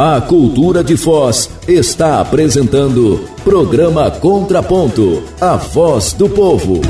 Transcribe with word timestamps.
A 0.00 0.20
Cultura 0.20 0.84
de 0.84 0.96
Foz 0.96 1.50
está 1.66 2.20
apresentando 2.20 3.18
Programa 3.42 4.08
Contraponto 4.08 5.24
A 5.40 5.56
Voz 5.56 6.12
do 6.12 6.28
Povo. 6.28 6.80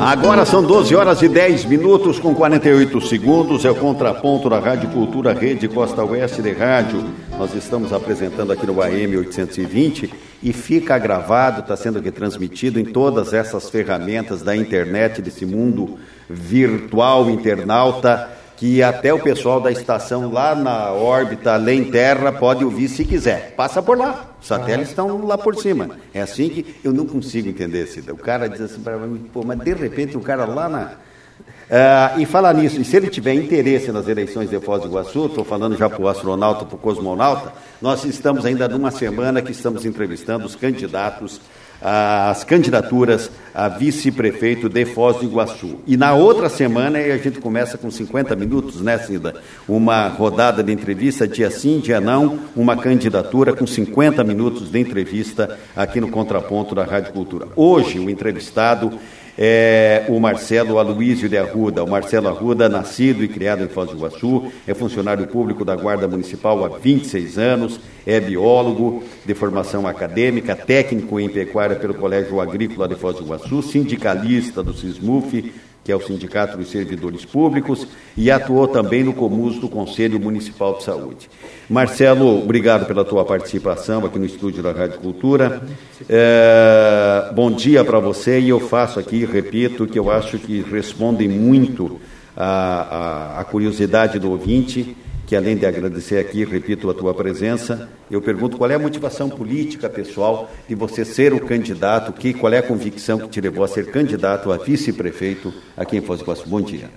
Agora 0.00 0.44
são 0.44 0.60
12 0.60 0.92
horas 0.96 1.22
e 1.22 1.28
10 1.28 1.66
minutos 1.66 2.18
com 2.18 2.34
48 2.34 3.00
segundos. 3.02 3.64
É 3.64 3.70
o 3.70 3.76
contraponto 3.76 4.50
da 4.50 4.58
Rádio 4.58 4.88
Cultura 4.90 5.32
Rede 5.32 5.68
Costa 5.68 6.02
Oeste 6.02 6.42
de 6.42 6.50
Rádio. 6.50 7.04
Nós 7.38 7.54
estamos 7.54 7.92
apresentando 7.92 8.50
aqui 8.50 8.66
no 8.66 8.82
AM 8.82 9.18
820 9.18 10.12
e 10.42 10.52
fica 10.52 10.98
gravado, 10.98 11.60
está 11.60 11.76
sendo 11.76 12.00
retransmitido 12.00 12.80
em 12.80 12.84
todas 12.84 13.32
essas 13.32 13.68
ferramentas 13.68 14.42
da 14.42 14.56
internet, 14.56 15.20
desse 15.20 15.44
mundo 15.44 15.98
virtual 16.28 17.28
internauta 17.28 18.30
que 18.60 18.82
até 18.82 19.10
o 19.10 19.18
pessoal 19.18 19.58
da 19.58 19.72
estação 19.72 20.30
lá 20.30 20.54
na 20.54 20.92
órbita, 20.92 21.54
além 21.54 21.90
terra, 21.90 22.30
pode 22.30 22.62
ouvir 22.62 22.88
se 22.88 23.06
quiser. 23.06 23.54
Passa 23.56 23.82
por 23.82 23.96
lá. 23.96 24.34
Os 24.38 24.46
satélites 24.46 24.90
estão 24.90 25.26
lá 25.26 25.38
por 25.38 25.56
cima. 25.56 25.96
É 26.12 26.20
assim 26.20 26.50
que 26.50 26.76
eu 26.84 26.92
não 26.92 27.06
consigo 27.06 27.48
entender, 27.48 27.86
Cida. 27.86 28.12
O 28.12 28.18
cara 28.18 28.50
diz 28.50 28.60
assim 28.60 28.82
para 28.82 28.98
mim, 28.98 29.30
pô, 29.32 29.42
mas 29.42 29.58
de 29.60 29.72
repente 29.72 30.14
o 30.14 30.20
cara 30.20 30.44
lá 30.44 30.68
na. 30.68 30.92
Uh, 31.40 32.20
e 32.20 32.26
falar 32.26 32.52
nisso, 32.54 32.80
e 32.80 32.84
se 32.84 32.96
ele 32.96 33.08
tiver 33.08 33.34
interesse 33.34 33.92
nas 33.92 34.08
eleições 34.08 34.50
de 34.50 34.58
Foz 34.60 34.82
do 34.82 34.88
Iguaçu, 34.88 35.26
estou 35.26 35.44
falando 35.44 35.76
já 35.76 35.88
para 35.88 36.02
o 36.02 36.08
astronauta, 36.08 36.64
para 36.64 36.74
o 36.74 36.78
cosmonauta, 36.78 37.52
nós 37.80 38.04
estamos 38.04 38.44
ainda 38.44 38.68
numa 38.68 38.90
semana 38.90 39.40
que 39.40 39.52
estamos 39.52 39.84
entrevistando 39.84 40.44
os 40.44 40.56
candidatos 40.56 41.40
as 41.80 42.44
candidaturas 42.44 43.30
a 43.54 43.68
vice-prefeito 43.68 44.68
de 44.68 44.84
Foz 44.84 45.16
do 45.16 45.24
Iguaçu. 45.24 45.78
E 45.86 45.96
na 45.96 46.14
outra 46.14 46.48
semana 46.48 46.98
a 46.98 47.16
gente 47.16 47.40
começa 47.40 47.78
com 47.78 47.90
50 47.90 48.36
minutos, 48.36 48.80
né, 48.82 48.98
Cida? 48.98 49.34
Uma 49.66 50.08
rodada 50.08 50.62
de 50.62 50.70
entrevista, 50.70 51.26
dia 51.26 51.50
sim, 51.50 51.80
dia 51.80 52.00
não, 52.00 52.38
uma 52.54 52.76
candidatura 52.76 53.54
com 53.54 53.66
50 53.66 54.22
minutos 54.22 54.70
de 54.70 54.78
entrevista 54.78 55.58
aqui 55.74 56.00
no 56.00 56.10
Contraponto 56.10 56.74
da 56.74 56.84
Rádio 56.84 57.12
Cultura. 57.12 57.48
Hoje, 57.56 57.98
o 57.98 58.10
entrevistado 58.10 58.92
é 59.38 60.04
o 60.08 60.18
Marcelo 60.20 60.78
Aloísio 60.78 61.28
de 61.28 61.36
Arruda. 61.36 61.82
O 61.84 61.90
Marcelo 61.90 62.28
Arruda, 62.28 62.68
nascido 62.68 63.24
e 63.24 63.28
criado 63.28 63.64
em 63.64 63.68
Foz 63.68 63.90
do 63.90 63.96
Iguaçu, 63.96 64.52
é 64.66 64.74
funcionário 64.74 65.26
público 65.26 65.64
da 65.64 65.76
Guarda 65.76 66.08
Municipal 66.08 66.64
há 66.64 66.68
26 66.78 67.38
anos, 67.38 67.80
é 68.06 68.20
biólogo 68.20 69.02
de 69.24 69.34
formação 69.34 69.86
acadêmica, 69.86 70.54
técnico 70.54 71.18
em 71.18 71.28
pecuária 71.28 71.76
pelo 71.76 71.94
Colégio 71.94 72.40
Agrícola 72.40 72.88
de 72.88 72.94
Foz 72.94 73.16
do 73.16 73.24
Iguaçu, 73.24 73.62
sindicalista 73.62 74.62
do 74.62 74.74
SISMUF, 74.74 75.52
que 75.90 75.92
é 75.92 75.96
o 75.96 76.00
Sindicato 76.00 76.56
dos 76.56 76.70
Servidores 76.70 77.24
Públicos, 77.24 77.84
e 78.16 78.30
atuou 78.30 78.68
também 78.68 79.02
no 79.02 79.12
Comus 79.12 79.58
do 79.58 79.68
Conselho 79.68 80.20
Municipal 80.20 80.76
de 80.76 80.84
Saúde. 80.84 81.28
Marcelo, 81.68 82.40
obrigado 82.40 82.86
pela 82.86 83.04
tua 83.04 83.24
participação 83.24 84.04
aqui 84.04 84.16
no 84.16 84.24
estúdio 84.24 84.62
da 84.62 84.70
Rádio 84.70 85.00
Cultura. 85.00 85.60
É, 86.08 87.32
bom 87.34 87.50
dia 87.50 87.84
para 87.84 87.98
você 87.98 88.38
e 88.38 88.50
eu 88.50 88.60
faço 88.60 89.00
aqui, 89.00 89.24
repito, 89.24 89.84
que 89.84 89.98
eu 89.98 90.12
acho 90.12 90.38
que 90.38 90.62
respondem 90.62 91.28
muito 91.28 92.00
à, 92.36 93.44
curiosidade 93.50 94.20
do 94.20 94.30
ouvinte 94.30 94.96
que 95.30 95.36
além 95.36 95.56
de 95.56 95.64
agradecer 95.64 96.18
aqui, 96.18 96.44
repito 96.44 96.90
a 96.90 96.92
tua 96.92 97.14
presença, 97.14 97.88
eu 98.10 98.20
pergunto 98.20 98.56
qual 98.56 98.68
é 98.68 98.74
a 98.74 98.78
motivação 98.80 99.30
política 99.30 99.88
pessoal 99.88 100.50
de 100.68 100.74
você 100.74 101.04
ser 101.04 101.32
o 101.32 101.38
candidato, 101.38 102.12
que, 102.12 102.34
qual 102.34 102.52
é 102.52 102.58
a 102.58 102.62
convicção 102.64 103.16
que 103.16 103.28
te 103.28 103.40
levou 103.40 103.62
a 103.62 103.68
ser 103.68 103.92
candidato 103.92 104.50
a 104.50 104.56
vice-prefeito 104.56 105.54
aqui 105.76 105.96
em 105.96 106.00
Foz 106.00 106.18
do 106.18 106.24
Iguaçu. 106.24 106.48
Bom 106.48 106.60
dia. 106.60 106.90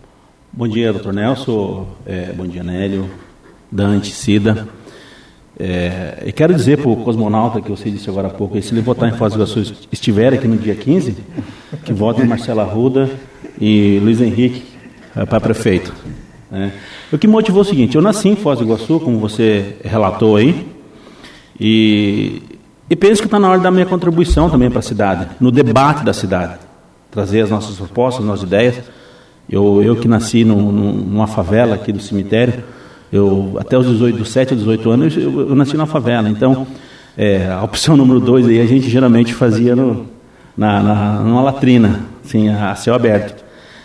Bom 0.51 0.67
dia, 0.67 0.91
doutor 0.91 1.13
Nelson, 1.13 1.87
é, 2.07 2.33
bom 2.33 2.47
dia, 2.47 2.63
Nélio, 2.63 3.07
Dante, 3.71 4.11
Cida. 4.11 4.67
É, 5.59 6.33
quero 6.35 6.55
dizer 6.55 6.79
para 6.79 6.89
o 6.89 7.03
cosmonauta 7.03 7.61
que 7.61 7.69
você 7.69 7.91
disse 7.91 8.09
agora 8.09 8.29
há 8.29 8.31
pouco, 8.31 8.59
se 8.59 8.73
ele 8.73 8.81
votar 8.81 9.07
em 9.09 9.15
Foz 9.15 9.33
do 9.33 9.37
Iguaçu 9.37 9.75
estiver 9.91 10.33
aqui 10.33 10.47
no 10.47 10.57
dia 10.57 10.73
15, 10.73 11.15
que 11.85 11.93
vote 11.93 12.23
em 12.23 12.25
Marcelo 12.25 12.61
Arruda 12.61 13.11
e 13.61 13.99
Luiz 14.01 14.19
Henrique 14.19 14.63
é, 15.15 15.23
para 15.23 15.39
prefeito. 15.39 15.93
Né? 16.53 16.71
O 17.11 17.17
que 17.17 17.27
motivou 17.27 17.63
o 17.63 17.65
seguinte: 17.65 17.95
eu 17.95 18.01
nasci 18.01 18.29
em 18.29 18.35
Foz 18.35 18.59
do 18.59 18.65
Iguaçu, 18.65 18.99
como 18.99 19.17
você 19.17 19.75
relatou 19.83 20.35
aí, 20.35 20.65
e, 21.59 22.43
e 22.87 22.95
penso 22.95 23.21
que 23.21 23.27
está 23.27 23.39
na 23.39 23.49
hora 23.49 23.59
da 23.59 23.71
minha 23.71 23.87
contribuição 23.87 24.49
também 24.49 24.69
para 24.69 24.79
a 24.79 24.83
cidade, 24.83 25.27
no 25.41 25.51
debate 25.51 26.05
da 26.05 26.13
cidade, 26.13 26.59
trazer 27.09 27.41
as 27.41 27.49
nossas 27.49 27.75
propostas, 27.75 28.21
as 28.21 28.27
nossas 28.27 28.45
ideias. 28.45 28.75
Eu, 29.49 29.83
eu 29.83 29.95
que 29.97 30.07
nasci 30.07 30.45
num, 30.45 30.71
numa 30.71 31.27
favela 31.27 31.75
aqui 31.75 31.91
do 31.91 32.01
cemitério, 32.01 32.63
eu 33.11 33.57
até 33.59 33.77
os 33.77 33.85
18, 33.87 34.17
dos 34.19 34.29
7 34.29 34.53
aos 34.53 34.59
18 34.61 34.89
anos, 34.89 35.17
eu, 35.17 35.49
eu 35.49 35.55
nasci 35.55 35.75
na 35.75 35.85
favela. 35.85 36.29
Então, 36.29 36.65
é, 37.17 37.47
a 37.47 37.61
opção 37.61 37.97
número 37.97 38.19
2 38.19 38.47
aí 38.47 38.61
a 38.61 38.65
gente 38.65 38.89
geralmente 38.89 39.33
fazia 39.33 39.75
no, 39.75 40.05
na, 40.55 40.81
na, 40.81 41.19
numa 41.19 41.41
latrina, 41.41 42.05
assim, 42.23 42.47
a 42.47 42.73
céu 42.75 42.93
aberto. 42.93 43.42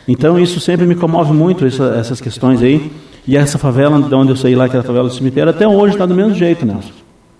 Então, 0.09 0.41
isso 0.41 0.59
sempre 0.59 0.87
me 0.87 0.95
comove 0.95 1.35
muito, 1.35 1.67
essa, 1.67 1.95
essas 1.99 2.19
questões 2.19 2.63
aí. 2.63 2.91
E 3.27 3.37
essa 3.37 3.59
favela, 3.59 4.01
de 4.01 4.15
onde 4.15 4.33
eu 4.33 4.37
saí 4.37 4.55
lá, 4.55 4.67
que 4.67 4.75
era 4.75 4.83
a 4.83 4.87
favela 4.87 5.07
do 5.07 5.15
cemitério, 5.15 5.51
até 5.51 5.69
hoje 5.69 5.95
está 5.95 6.07
do 6.07 6.15
mesmo 6.15 6.35
jeito, 6.35 6.65
Nelson. 6.65 6.93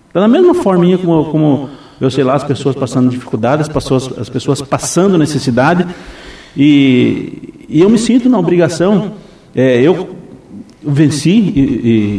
Está 0.07 0.19
da 0.19 0.27
mesma 0.27 0.53
forminha 0.53 0.99
como, 0.99 1.25
como 1.25 1.69
eu 1.99 2.11
sei 2.11 2.23
lá, 2.23 2.35
as 2.35 2.43
pessoas 2.43 2.75
passando 2.75 3.09
dificuldades, 3.09 3.67
as 3.67 3.73
pessoas, 3.73 4.19
as 4.19 4.29
pessoas 4.29 4.61
passando 4.61 5.17
necessidade. 5.17 5.87
E, 6.55 7.65
e 7.67 7.81
eu 7.81 7.89
me 7.89 7.97
sinto 7.97 8.29
na 8.29 8.37
obrigação, 8.37 9.13
é, 9.55 9.81
eu 9.81 10.15
venci 10.83 11.31
e, 11.31 11.59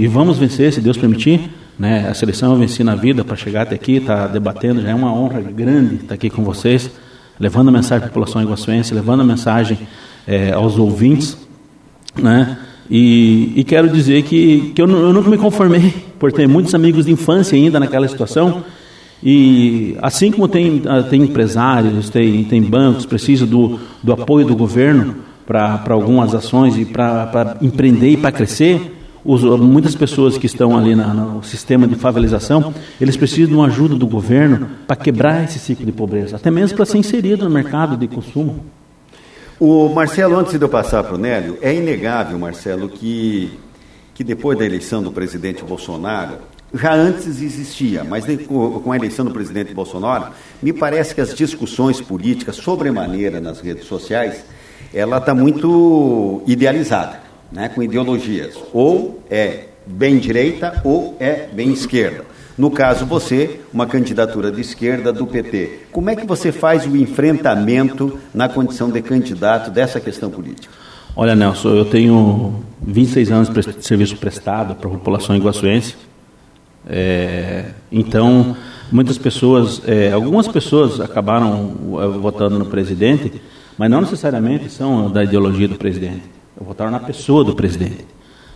e, 0.00 0.04
e, 0.04 0.06
vamos 0.08 0.36
vencer, 0.36 0.72
se 0.72 0.80
Deus 0.80 0.96
permitir. 0.96 1.48
Né? 1.78 2.08
A 2.08 2.14
seleção 2.14 2.52
eu 2.52 2.58
venci 2.58 2.82
na 2.82 2.96
vida 2.96 3.24
para 3.24 3.36
chegar 3.36 3.62
até 3.62 3.76
aqui, 3.76 3.98
estar 3.98 4.22
tá 4.22 4.26
debatendo, 4.26 4.82
já 4.82 4.90
é 4.90 4.94
uma 4.94 5.14
honra 5.14 5.40
grande 5.40 5.94
estar 5.94 6.14
aqui 6.14 6.28
com 6.28 6.42
vocês, 6.42 6.90
levando 7.38 7.68
a 7.68 7.72
mensagem 7.72 8.04
à 8.04 8.08
população 8.08 8.42
iguaçuense, 8.42 8.92
levando 8.92 9.20
a 9.20 9.24
mensagem 9.24 9.78
é, 10.30 10.52
aos 10.52 10.78
ouvintes. 10.78 11.36
Né? 12.16 12.56
E, 12.88 13.52
e 13.56 13.64
quero 13.64 13.88
dizer 13.88 14.22
que, 14.22 14.72
que 14.72 14.80
eu, 14.80 14.88
eu 14.88 15.12
nunca 15.12 15.28
me 15.28 15.36
conformei 15.36 15.92
por 16.20 16.30
ter 16.30 16.46
muitos 16.46 16.72
amigos 16.72 17.06
de 17.06 17.12
infância 17.12 17.56
ainda 17.56 17.80
naquela 17.80 18.06
situação. 18.06 18.62
E 19.22 19.96
assim 20.00 20.30
como 20.30 20.46
tem, 20.46 20.82
ah, 20.86 21.02
tem 21.02 21.22
empresários, 21.22 22.08
tem, 22.08 22.44
tem 22.44 22.62
bancos, 22.62 23.04
precisa 23.04 23.44
do, 23.44 23.80
do 24.02 24.12
apoio 24.12 24.46
do 24.46 24.54
governo 24.54 25.16
para 25.46 25.82
algumas 25.90 26.32
ações 26.32 26.78
e 26.78 26.84
para 26.84 27.58
empreender 27.60 28.10
e 28.10 28.16
para 28.16 28.30
crescer, 28.30 28.98
os, 29.24 29.42
muitas 29.42 29.96
pessoas 29.96 30.38
que 30.38 30.46
estão 30.46 30.78
ali 30.78 30.94
na, 30.94 31.12
no 31.12 31.42
sistema 31.42 31.88
de 31.88 31.96
favelização, 31.96 32.72
eles 33.00 33.16
precisam 33.16 33.48
de 33.48 33.54
uma 33.54 33.66
ajuda 33.66 33.96
do 33.96 34.06
governo 34.06 34.68
para 34.86 34.96
quebrar 34.96 35.44
esse 35.44 35.58
ciclo 35.58 35.84
de 35.84 35.92
pobreza, 35.92 36.36
até 36.36 36.50
mesmo 36.50 36.76
para 36.76 36.86
ser 36.86 36.98
inserido 36.98 37.44
no 37.44 37.50
mercado 37.50 37.96
de 37.96 38.06
consumo. 38.06 38.64
O 39.60 39.90
Marcelo, 39.90 40.38
antes 40.38 40.58
de 40.58 40.64
eu 40.64 40.70
passar 40.70 41.04
para 41.04 41.16
o 41.16 41.18
Nélio, 41.18 41.58
é 41.60 41.74
inegável, 41.74 42.38
Marcelo, 42.38 42.88
que, 42.88 43.58
que 44.14 44.24
depois 44.24 44.58
da 44.58 44.64
eleição 44.64 45.02
do 45.02 45.12
presidente 45.12 45.62
Bolsonaro, 45.62 46.38
já 46.72 46.94
antes 46.94 47.42
existia, 47.42 48.02
mas 48.02 48.24
com 48.46 48.90
a 48.90 48.96
eleição 48.96 49.22
do 49.22 49.30
presidente 49.32 49.74
Bolsonaro, 49.74 50.28
me 50.62 50.72
parece 50.72 51.14
que 51.14 51.20
as 51.20 51.34
discussões 51.34 52.00
políticas 52.00 52.56
sobremaneira 52.56 53.38
nas 53.38 53.60
redes 53.60 53.84
sociais, 53.84 54.42
ela 54.94 55.18
está 55.18 55.34
muito 55.34 56.42
idealizada, 56.46 57.20
né, 57.52 57.68
com 57.68 57.82
ideologias. 57.82 58.58
Ou 58.72 59.22
é 59.28 59.66
bem 59.84 60.16
direita 60.16 60.80
ou 60.82 61.18
é 61.20 61.48
bem 61.52 61.70
esquerda. 61.70 62.24
No 62.58 62.70
caso, 62.70 63.06
você, 63.06 63.60
uma 63.72 63.86
candidatura 63.86 64.50
de 64.50 64.60
esquerda 64.60 65.12
do 65.12 65.26
PT. 65.26 65.86
Como 65.92 66.10
é 66.10 66.16
que 66.16 66.26
você 66.26 66.52
faz 66.52 66.86
o 66.86 66.96
enfrentamento 66.96 68.18
na 68.34 68.48
condição 68.48 68.90
de 68.90 69.00
candidato 69.00 69.70
dessa 69.70 70.00
questão 70.00 70.30
política? 70.30 70.72
Olha, 71.16 71.34
Nelson, 71.34 71.70
eu 71.70 71.84
tenho 71.84 72.62
26 72.82 73.30
anos 73.32 73.48
de 73.48 73.84
serviço 73.84 74.16
prestado 74.16 74.74
para 74.74 74.88
a 74.88 74.92
população 74.92 75.34
iguaçuense. 75.34 75.96
É, 76.86 77.66
então, 77.90 78.56
muitas 78.90 79.18
pessoas, 79.18 79.82
é, 79.86 80.12
algumas 80.12 80.48
pessoas 80.48 81.00
acabaram 81.00 81.74
é, 82.00 82.18
votando 82.18 82.58
no 82.58 82.66
presidente, 82.66 83.40
mas 83.76 83.90
não 83.90 84.00
necessariamente 84.00 84.70
são 84.70 85.10
da 85.10 85.24
ideologia 85.24 85.68
do 85.68 85.76
presidente. 85.76 86.22
Votaram 86.60 86.90
na 86.90 87.00
pessoa 87.00 87.44
do 87.44 87.54
presidente. 87.54 88.04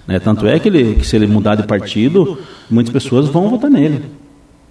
Né? 0.06 0.18
Tanto 0.18 0.46
é 0.46 0.58
que, 0.58 0.68
ele, 0.68 0.94
que 0.96 1.06
se 1.06 1.16
ele 1.16 1.26
mudar 1.26 1.54
de 1.54 1.62
partido, 1.64 2.38
muitas 2.70 2.92
pessoas 2.92 3.28
vão 3.28 3.48
votar 3.48 3.70
nele. 3.70 4.02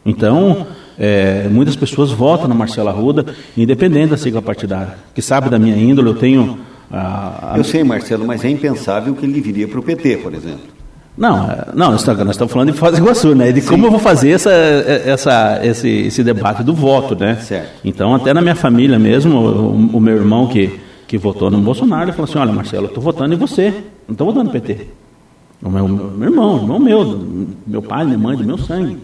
Então, 0.06 0.68
é, 0.98 1.48
muitas 1.50 1.76
pessoas 1.76 2.12
votam 2.12 2.48
na 2.48 2.56
Marcela 2.56 2.92
Arruda, 2.92 3.26
independente 3.58 4.10
da 4.10 4.18
sigla 4.18 4.42
partidária. 4.42 4.96
Que 5.14 5.22
sabe 5.22 5.50
da 5.50 5.58
minha 5.58 5.76
índole, 5.76 6.10
eu 6.10 6.16
tenho. 6.16 6.60
A, 6.92 7.54
a... 7.54 7.58
Eu 7.58 7.64
sei, 7.64 7.84
Marcelo, 7.84 8.26
mas 8.26 8.44
é 8.44 8.50
impensável 8.50 9.16
que 9.16 9.26
ele 9.26 9.40
viria 9.40 9.68
para 9.68 9.80
o 9.80 9.84
PT, 9.84 10.18
por 10.18 10.34
exemplo. 10.34 10.74
Não, 11.16 11.50
é, 11.50 11.68
não, 11.76 11.92
nós 11.92 12.02
estamos 12.02 12.52
falando 12.52 12.72
de 12.72 12.78
Foz 12.78 12.92
do 12.92 12.98
Iguaçu, 12.98 13.36
né? 13.36 13.52
De 13.52 13.62
como 13.62 13.86
eu 13.86 13.92
vou 13.92 14.00
fazer 14.00 14.32
essa, 14.32 14.52
essa, 14.52 15.60
esse, 15.64 15.88
esse 15.88 16.24
debate 16.24 16.64
do 16.64 16.74
voto, 16.74 17.16
né? 17.16 17.38
Então, 17.86 18.16
até 18.16 18.34
na 18.34 18.42
minha 18.42 18.56
família 18.56 18.98
mesmo, 18.98 19.38
o, 19.38 19.98
o 19.98 20.02
meu 20.02 20.16
irmão 20.16 20.48
que 20.48 20.80
que 21.14 21.18
votou 21.20 21.52
no 21.52 21.60
Bolsonaro, 21.60 22.06
ele 22.06 22.12
falou 22.14 22.28
assim, 22.28 22.40
olha 22.40 22.52
Marcelo, 22.52 22.86
eu 22.86 22.88
estou 22.88 23.04
votando 23.04 23.36
em 23.36 23.38
você, 23.38 23.70
não 24.08 24.14
estou 24.14 24.26
votando 24.26 24.46
no 24.46 24.52
PT. 24.52 24.88
O 25.64 25.70
meu, 25.70 25.88
meu 25.88 26.30
irmão, 26.30 26.58
irmão 26.58 26.80
meu, 26.80 27.48
meu 27.66 27.82
pai, 27.82 28.06
minha 28.06 28.18
mãe, 28.18 28.36
do 28.36 28.44
meu 28.44 28.58
sangue. 28.58 28.98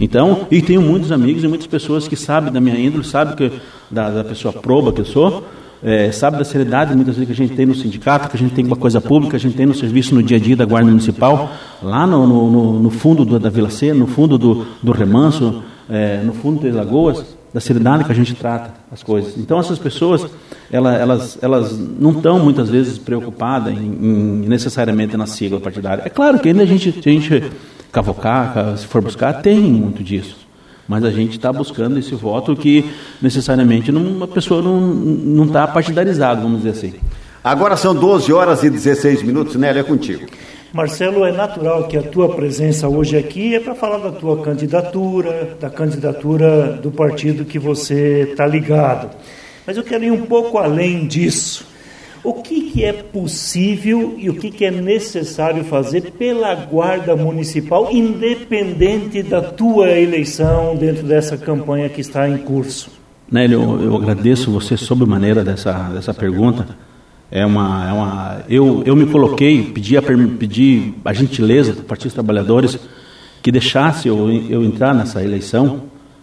Então, 0.00 0.46
e 0.50 0.62
tenho 0.62 0.80
muitos 0.80 1.12
amigos 1.12 1.44
e 1.44 1.48
muitas 1.48 1.66
pessoas 1.66 2.08
que 2.08 2.16
sabem 2.16 2.52
da 2.52 2.60
minha 2.60 2.78
índole, 2.78 3.04
sabem 3.04 3.36
que, 3.36 3.52
da, 3.90 4.10
da 4.10 4.24
pessoa 4.24 4.52
proba 4.52 4.92
que 4.92 5.02
eu 5.02 5.04
sou, 5.04 5.44
é, 5.82 6.10
sabe 6.10 6.38
da 6.38 6.44
seriedade 6.44 6.94
muitas 6.94 7.16
vezes 7.16 7.26
que 7.26 7.32
a 7.32 7.46
gente 7.46 7.56
tem 7.56 7.66
no 7.66 7.74
sindicato, 7.74 8.28
que 8.28 8.36
a 8.36 8.38
gente 8.38 8.54
tem 8.54 8.66
com 8.66 8.74
a 8.74 8.76
coisa 8.76 9.00
pública, 9.00 9.36
a 9.36 9.40
gente 9.40 9.56
tem 9.56 9.66
no 9.66 9.74
serviço 9.74 10.14
no 10.14 10.22
dia 10.22 10.36
a 10.36 10.40
dia 10.40 10.56
da 10.56 10.64
Guarda 10.64 10.88
Municipal, 10.88 11.52
lá 11.82 12.06
no, 12.06 12.26
no, 12.26 12.80
no 12.80 12.90
fundo 12.90 13.24
do, 13.24 13.38
da 13.38 13.50
Vila 13.50 13.70
C, 13.70 13.92
no 13.92 14.06
fundo 14.06 14.36
do, 14.36 14.66
do 14.82 14.92
Remanso, 14.92 15.62
é, 15.88 16.22
no 16.24 16.32
fundo 16.32 16.62
das 16.62 16.74
Lagoas, 16.74 17.36
da 17.52 17.60
seriedade 17.60 18.04
que 18.04 18.12
a 18.12 18.14
gente 18.14 18.34
trata 18.34 18.72
as 18.92 19.02
coisas. 19.02 19.36
Então 19.36 19.58
essas 19.58 19.78
pessoas, 19.78 20.26
elas, 20.70 21.00
elas, 21.00 21.38
elas 21.42 21.78
não 21.78 22.12
estão 22.12 22.38
muitas 22.38 22.68
vezes 22.68 22.98
preocupadas 22.98 23.72
em, 23.72 23.76
em, 23.76 24.48
necessariamente 24.48 25.16
na 25.16 25.26
sigla 25.26 25.60
partidária. 25.60 26.02
É 26.04 26.08
claro 26.08 26.38
que 26.38 26.48
ainda 26.48 26.62
a 26.62 26.66
gente, 26.66 26.88
a 26.88 27.10
gente 27.10 27.52
cavocar, 27.90 28.76
se 28.76 28.86
for 28.86 29.02
buscar, 29.02 29.34
tem 29.34 29.60
muito 29.60 30.02
disso. 30.02 30.36
Mas 30.86 31.04
a 31.04 31.10
gente 31.10 31.36
está 31.36 31.52
buscando 31.52 31.98
esse 31.98 32.14
voto 32.14 32.56
que 32.56 32.84
necessariamente 33.22 33.90
uma 33.92 34.26
pessoa 34.26 34.60
não 34.60 35.44
está 35.44 35.66
partidarizada, 35.66 36.40
vamos 36.40 36.62
dizer 36.62 36.70
assim. 36.70 36.94
Agora 37.42 37.76
são 37.76 37.94
12 37.94 38.32
horas 38.32 38.62
e 38.64 38.70
16 38.70 39.22
minutos, 39.22 39.54
Nélia, 39.54 39.80
é 39.80 39.82
contigo. 39.84 40.26
Marcelo, 40.72 41.24
é 41.24 41.32
natural 41.32 41.88
que 41.88 41.96
a 41.96 42.02
tua 42.02 42.34
presença 42.34 42.88
hoje 42.88 43.16
aqui 43.16 43.56
é 43.56 43.60
para 43.60 43.74
falar 43.74 43.98
da 43.98 44.12
tua 44.12 44.40
candidatura, 44.40 45.56
da 45.60 45.68
candidatura 45.68 46.74
do 46.74 46.92
partido 46.92 47.44
que 47.44 47.58
você 47.58 48.28
está 48.30 48.46
ligado. 48.46 49.10
Mas 49.66 49.76
eu 49.76 49.82
quero 49.82 50.04
ir 50.04 50.12
um 50.12 50.26
pouco 50.26 50.58
além 50.58 51.08
disso. 51.08 51.66
O 52.22 52.34
que, 52.34 52.70
que 52.70 52.84
é 52.84 52.92
possível 52.92 54.14
e 54.16 54.28
o 54.28 54.34
que, 54.34 54.50
que 54.50 54.64
é 54.64 54.70
necessário 54.70 55.64
fazer 55.64 56.12
pela 56.12 56.54
Guarda 56.54 57.16
Municipal, 57.16 57.88
independente 57.90 59.22
da 59.22 59.40
tua 59.40 59.90
eleição 59.90 60.76
dentro 60.76 61.04
dessa 61.04 61.36
campanha 61.36 61.88
que 61.88 62.00
está 62.00 62.28
em 62.28 62.38
curso? 62.38 62.90
Nélio, 63.30 63.80
eu, 63.80 63.96
agradeço 63.96 64.50
você 64.50 64.76
sob 64.76 65.04
maneira 65.06 65.42
dessa, 65.42 65.72
dessa 65.94 66.12
pergunta. 66.12 66.76
É 67.30 67.46
uma, 67.46 67.88
é 67.88 67.92
uma, 67.92 68.42
eu, 68.48 68.82
eu 68.84 68.96
me 68.96 69.06
coloquei, 69.06 69.62
pedi 69.62 69.96
a, 69.96 70.02
pedi 70.02 70.94
a 71.04 71.12
gentileza 71.12 71.72
do 71.72 71.82
Partido 71.82 72.06
dos 72.06 72.14
Trabalhadores 72.14 72.78
que 73.42 73.52
deixasse 73.52 74.08
eu, 74.08 74.30
eu 74.48 74.64
entrar 74.64 74.94
nessa 74.94 75.22
eleição 75.22 75.82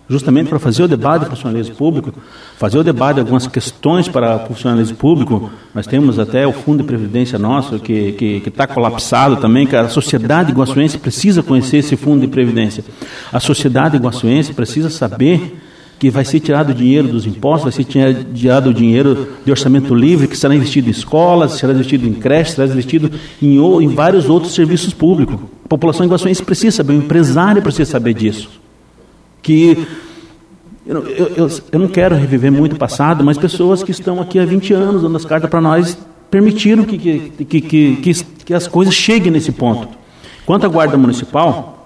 justamente 0.09 0.47
para 0.47 0.59
fazer 0.59 0.83
o 0.83 0.87
debate 0.87 1.25
do 1.25 1.29
funcionalismo 1.29 1.75
público, 1.75 2.13
fazer 2.57 2.77
o 2.77 2.83
debate 2.83 3.15
de 3.15 3.19
algumas 3.21 3.45
questões 3.45 4.07
para 4.07 4.37
o 4.37 4.47
funcionalismo 4.47 4.95
público. 4.95 5.49
Nós 5.75 5.85
temos 5.85 6.17
até 6.17 6.47
o 6.47 6.53
Fundo 6.53 6.77
de 6.77 6.83
Previdência 6.85 7.37
nosso, 7.37 7.77
que 7.79 8.41
está 8.45 8.65
tá 8.65 8.73
colapsado 8.73 9.35
também, 9.37 9.67
que 9.67 9.75
a 9.75 9.89
sociedade 9.89 10.51
iguaçuense 10.51 10.97
precisa 10.97 11.43
conhecer 11.43 11.77
esse 11.77 11.95
Fundo 11.97 12.21
de 12.21 12.27
Previdência. 12.27 12.83
A 13.31 13.39
sociedade 13.39 13.97
iguaçuense 13.97 14.53
precisa 14.53 14.89
saber 14.89 15.57
que 15.99 16.09
vai 16.09 16.23
ser 16.23 16.39
tirado 16.39 16.69
o 16.69 16.73
dinheiro 16.73 17.07
dos 17.07 17.25
impostos, 17.25 17.63
vai 17.63 17.71
ser 17.71 17.83
tirado 18.33 18.69
o 18.69 18.73
dinheiro 18.73 19.27
de 19.43 19.51
orçamento 19.51 19.95
livre, 19.95 20.27
que 20.27 20.37
será 20.37 20.53
investido 20.55 20.87
em 20.87 20.91
escolas, 20.91 21.53
será 21.53 21.73
investido 21.73 22.07
em 22.07 22.13
creches, 22.13 22.55
será 22.55 22.67
investido 22.67 23.11
em, 23.41 23.57
em 23.57 23.87
vários 23.87 24.29
outros 24.29 24.53
serviços 24.53 24.93
públicos. 24.93 25.39
A 25.65 25.67
população 25.67 26.05
iguaçuense 26.05 26.43
precisa 26.43 26.77
saber, 26.77 26.93
o 26.93 26.97
empresário 26.97 27.61
precisa 27.61 27.89
saber 27.91 28.13
disso 28.13 28.49
que 29.47 29.87
eu, 30.85 31.07
eu, 31.07 31.27
eu, 31.37 31.49
eu, 31.71 31.79
não 31.79 31.87
quero 31.87 32.15
reviver 32.15 32.51
muito 32.51 32.73
o 32.73 32.77
passado, 32.77 33.23
mas 33.23 33.37
pessoas 33.37 33.81
que 33.81 33.91
estão 33.91 34.19
aqui 34.19 34.37
há 34.37 34.45
20 34.45 34.73
anos 34.73 35.01
dando 35.03 35.15
as 35.15 35.23
cartas 35.23 35.49
para 35.49 35.61
nós 35.61 35.97
permitiram 36.29 36.83
que, 36.83 36.97
que, 36.97 37.45
que, 37.45 37.61
que, 37.61 38.23
que 38.23 38.53
as 38.53 38.67
coisas 38.67 38.93
cheguem 38.93 39.31
nesse 39.31 39.53
ponto. 39.53 39.87
Quanto 40.45 40.65
à 40.65 40.69
Guarda 40.69 40.97
Municipal, 40.97 41.76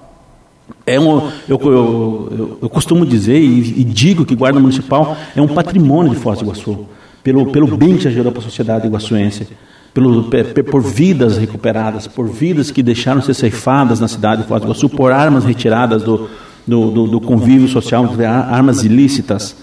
é 0.86 1.00
um, 1.00 1.30
eu, 1.48 1.60
eu, 1.64 2.58
eu, 2.62 2.70
costumo 2.70 3.06
dizer 3.06 3.40
e, 3.40 3.82
e, 3.82 3.84
digo 3.84 4.26
que 4.26 4.36
Guarda 4.36 4.60
Municipal 4.60 5.16
é 5.36 5.42
um 5.42 5.48
patrimônio 5.48 6.12
de 6.12 6.18
Foz 6.18 6.40
do 6.40 6.46
Iguaçu, 6.46 6.86
pelo, 7.24 7.52
pelo 7.52 7.78
bem 7.78 7.98
que 7.98 8.04
já 8.04 8.10
gerou 8.10 8.32
para 8.32 8.42
a 8.42 8.44
sociedade 8.44 8.88
iguaçuense, 8.88 9.48
pelo, 9.94 10.30
por 10.70 10.82
vidas 10.82 11.38
recuperadas, 11.38 12.08
por 12.08 12.28
vidas 12.28 12.72
que 12.72 12.82
deixaram 12.82 13.20
de 13.20 13.28
ser 13.28 13.36
ceifadas 13.36 14.00
na 14.00 14.08
cidade 14.08 14.42
de 14.42 14.48
Foz 14.48 14.62
do 14.62 14.68
Iguaçu, 14.68 14.90
por 14.90 15.12
armas 15.12 15.44
retiradas 15.44 16.02
do, 16.02 16.30
do, 16.66 16.92
do, 16.92 17.08
do 17.08 17.22
convívio 17.22 17.68
social 17.68 18.10
armas 18.50 18.84
ilícitas, 18.84 19.56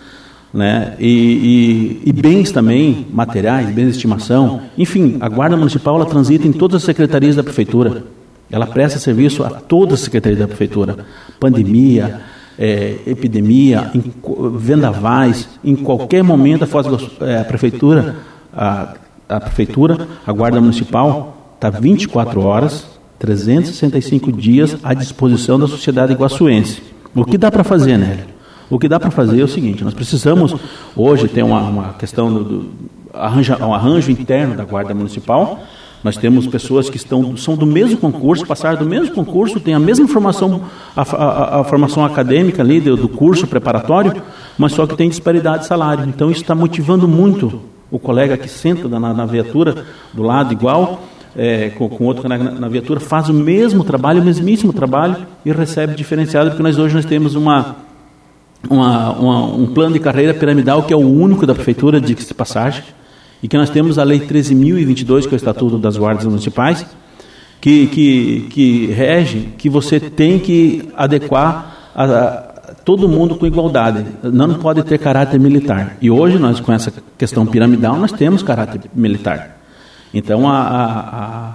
né? 0.54 0.94
E, 0.98 2.00
e, 2.04 2.08
e, 2.08 2.12
bens 2.12 2.50
também, 2.50 3.06
materiais, 3.12 3.68
bens 3.70 3.86
de 3.86 3.90
estimação. 3.90 4.62
Enfim, 4.78 5.18
a 5.20 5.28
Guarda 5.28 5.56
Municipal 5.56 5.96
ela 5.96 6.06
transita 6.06 6.46
em 6.46 6.52
todas 6.52 6.76
as 6.76 6.84
secretarias 6.84 7.36
da 7.36 7.42
Prefeitura. 7.42 8.04
Ela 8.50 8.66
presta 8.66 8.98
serviço 8.98 9.44
a 9.44 9.50
todas 9.50 9.94
as 9.94 10.00
secretarias 10.00 10.40
da 10.40 10.48
Prefeitura. 10.48 11.04
Pandemia, 11.38 12.20
é, 12.58 12.96
epidemia, 13.06 13.90
em, 13.94 14.02
vendavais, 14.56 15.48
em 15.62 15.76
qualquer 15.76 16.22
momento 16.22 16.64
a, 16.64 17.26
é, 17.26 17.40
a 17.40 17.44
Prefeitura, 17.44 18.16
a, 18.52 18.94
a 19.28 19.40
Prefeitura, 19.40 20.08
a 20.26 20.32
Guarda 20.32 20.60
Municipal 20.60 21.52
está 21.54 21.70
24 21.70 22.40
horas 22.40 22.86
365 23.18 24.32
dias 24.32 24.76
à 24.82 24.94
disposição 24.94 25.58
da 25.58 25.66
sociedade 25.66 26.12
iguaçuense. 26.12 26.82
O 27.14 27.24
que 27.24 27.36
dá 27.36 27.50
para 27.50 27.64
fazer, 27.64 27.96
Nélio? 27.96 28.24
O 28.70 28.78
que 28.78 28.88
dá 28.88 29.00
para 29.00 29.10
fazer 29.10 29.40
é 29.40 29.44
o 29.44 29.48
seguinte: 29.48 29.82
nós 29.82 29.94
precisamos, 29.94 30.54
hoje 30.94 31.26
tem 31.26 31.42
uma, 31.42 31.60
uma 31.62 31.92
questão 31.94 32.32
do, 32.32 32.44
do 32.44 32.70
um 33.66 33.74
arranjo 33.74 34.10
interno 34.10 34.54
da 34.54 34.64
Guarda 34.64 34.94
Municipal. 34.94 35.60
Nós 36.02 36.16
temos 36.16 36.46
pessoas 36.46 36.88
que 36.88 36.96
estão, 36.96 37.36
são 37.36 37.56
do 37.56 37.66
mesmo 37.66 37.98
concurso, 37.98 38.46
passaram 38.46 38.78
do 38.78 38.84
mesmo 38.84 39.14
concurso, 39.14 39.58
têm 39.58 39.74
a 39.74 39.80
mesma 39.80 40.06
formação, 40.06 40.62
a, 40.96 41.02
a, 41.02 41.60
a 41.60 41.64
formação 41.64 42.04
acadêmica 42.04 42.62
ali 42.62 42.80
do, 42.80 42.96
do, 42.96 43.08
curso 43.08 43.46
preparatório, 43.46 44.22
mas 44.56 44.72
só 44.72 44.86
que 44.86 44.96
tem 44.96 45.08
disparidade 45.08 45.62
de 45.62 45.66
salário. 45.66 46.04
Então 46.06 46.30
isso 46.30 46.42
está 46.42 46.54
motivando 46.54 47.08
muito 47.08 47.60
o 47.90 47.98
colega 47.98 48.36
que 48.36 48.48
senta 48.48 48.88
na, 48.88 49.12
na 49.12 49.26
viatura 49.26 49.84
do 50.12 50.22
lado 50.22 50.52
igual 50.52 51.00
é, 51.36 51.70
com, 51.70 51.88
com, 51.88 52.04
outro 52.04 52.28
na, 52.28 52.38
na, 52.38 52.68
viatura, 52.68 53.00
faz 53.00 53.28
o 53.28 53.34
mesmo 53.34 53.84
trabalho, 53.84 54.20
o 54.20 54.24
mesmíssimo 54.24 54.72
trabalho 54.72 55.16
e 55.44 55.52
recebe 55.52 55.94
diferenciado, 55.94 56.50
porque 56.50 56.62
nós 56.62 56.78
hoje 56.78 56.94
nós 56.94 57.04
temos 57.04 57.34
uma, 57.34 57.76
uma, 58.68 59.12
uma 59.12 59.44
um 59.46 59.66
plano 59.66 59.94
de 59.94 60.00
carreira 60.00 60.34
piramidal 60.34 60.82
que 60.82 60.92
é 60.92 60.96
o 60.96 61.00
único 61.00 61.46
da 61.46 61.54
prefeitura, 61.54 62.00
de 62.00 62.14
passagem, 62.34 62.84
e 63.42 63.48
que 63.48 63.56
nós 63.56 63.70
temos 63.70 63.98
a 63.98 64.04
Lei 64.04 64.20
13.022, 64.20 65.22
que 65.22 65.28
é 65.28 65.32
o 65.32 65.36
Estatuto 65.36 65.78
das 65.78 65.96
Guardas 65.96 66.24
Municipais, 66.24 66.84
que, 67.60 67.86
que, 67.88 68.46
que 68.50 68.86
rege 68.86 69.48
que 69.58 69.68
você 69.68 69.98
tem 69.98 70.38
que 70.38 70.88
adequar 70.96 71.90
a, 71.94 72.04
a, 72.04 72.40
todo 72.84 73.08
mundo 73.08 73.36
com 73.36 73.46
igualdade. 73.46 74.04
Não 74.22 74.54
pode 74.54 74.82
ter 74.82 74.98
caráter 74.98 75.38
militar. 75.38 75.96
E 76.00 76.10
hoje 76.10 76.38
nós, 76.38 76.60
com 76.60 76.72
essa 76.72 76.92
questão 77.16 77.46
piramidal, 77.46 77.96
nós 77.96 78.12
temos 78.12 78.42
caráter 78.42 78.80
militar. 78.94 79.58
Então 80.12 80.48
a, 80.48 81.54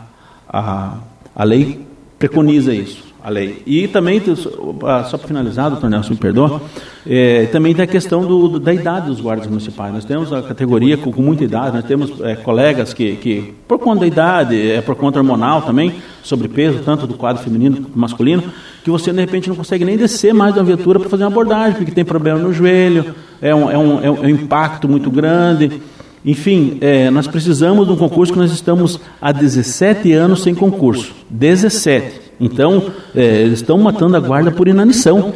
a, 0.49 0.59
a, 0.59 0.97
a 1.35 1.43
lei 1.43 1.85
preconiza 2.19 2.73
isso, 2.73 3.12
a 3.23 3.29
lei. 3.29 3.63
E 3.65 3.87
também, 3.87 4.21
só 4.25 5.17
para 5.17 5.27
finalizar, 5.27 5.69
doutor 5.69 5.89
Nelson, 5.89 6.11
me 6.11 6.17
perdoa, 6.17 6.61
é, 7.07 7.45
também 7.45 7.73
tem 7.73 7.85
a 7.85 7.87
questão 7.87 8.25
do, 8.25 8.59
da 8.59 8.73
idade 8.73 9.07
dos 9.07 9.21
guardas 9.21 9.47
municipais. 9.47 9.93
Nós 9.93 10.03
temos 10.03 10.33
a 10.33 10.41
categoria 10.41 10.97
com, 10.97 11.09
com 11.09 11.21
muita 11.21 11.45
idade, 11.45 11.77
nós 11.77 11.85
temos 11.85 12.19
é, 12.19 12.35
colegas 12.35 12.93
que, 12.93 13.15
que, 13.15 13.53
por 13.65 13.79
conta 13.79 14.01
da 14.01 14.07
idade, 14.07 14.71
é, 14.71 14.81
por 14.81 14.95
conta 14.95 15.19
hormonal 15.19 15.61
também, 15.61 15.95
sobrepeso, 16.21 16.79
tanto 16.83 17.07
do 17.07 17.13
quadro 17.13 17.41
feminino 17.41 17.77
quanto 17.77 17.97
masculino, 17.97 18.43
que 18.83 18.91
você 18.91 19.13
de 19.13 19.21
repente 19.21 19.47
não 19.47 19.55
consegue 19.55 19.85
nem 19.85 19.95
descer 19.95 20.33
mais 20.33 20.53
da 20.53 20.61
viatura 20.61 20.99
para 20.99 21.09
fazer 21.09 21.23
uma 21.23 21.31
abordagem, 21.31 21.77
porque 21.77 21.91
tem 21.91 22.03
problema 22.03 22.39
no 22.39 22.51
joelho, 22.51 23.15
é 23.41 23.55
um, 23.55 23.71
é 23.71 23.77
um, 23.77 24.03
é 24.03 24.11
um 24.11 24.29
impacto 24.29 24.89
muito 24.89 25.09
grande. 25.09 25.81
Enfim, 26.25 26.77
é, 26.81 27.09
nós 27.09 27.27
precisamos 27.27 27.85
de 27.87 27.93
um 27.93 27.97
concurso 27.97 28.33
que 28.33 28.39
nós 28.39 28.51
estamos 28.51 28.99
há 29.21 29.31
17 29.31 30.11
anos 30.11 30.41
sem 30.41 30.53
concurso. 30.53 31.13
17. 31.29 32.22
Então, 32.39 32.91
é, 33.15 33.41
eles 33.41 33.59
estão 33.59 33.77
matando 33.77 34.17
a 34.17 34.19
guarda 34.19 34.51
por 34.51 34.67
inanição. 34.67 35.33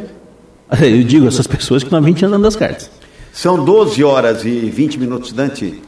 Eu 0.82 1.04
digo, 1.04 1.28
essas 1.28 1.48
pessoas 1.48 1.84
que 1.84 1.88
estão 1.88 2.00
há 2.00 2.02
20 2.02 2.26
anos 2.26 2.48
as 2.48 2.56
cartas. 2.56 2.92
São 3.32 3.64
12 3.64 4.04
horas 4.04 4.44
e 4.44 4.70
20 4.70 5.00
minutos, 5.00 5.32
Dante. 5.32 5.82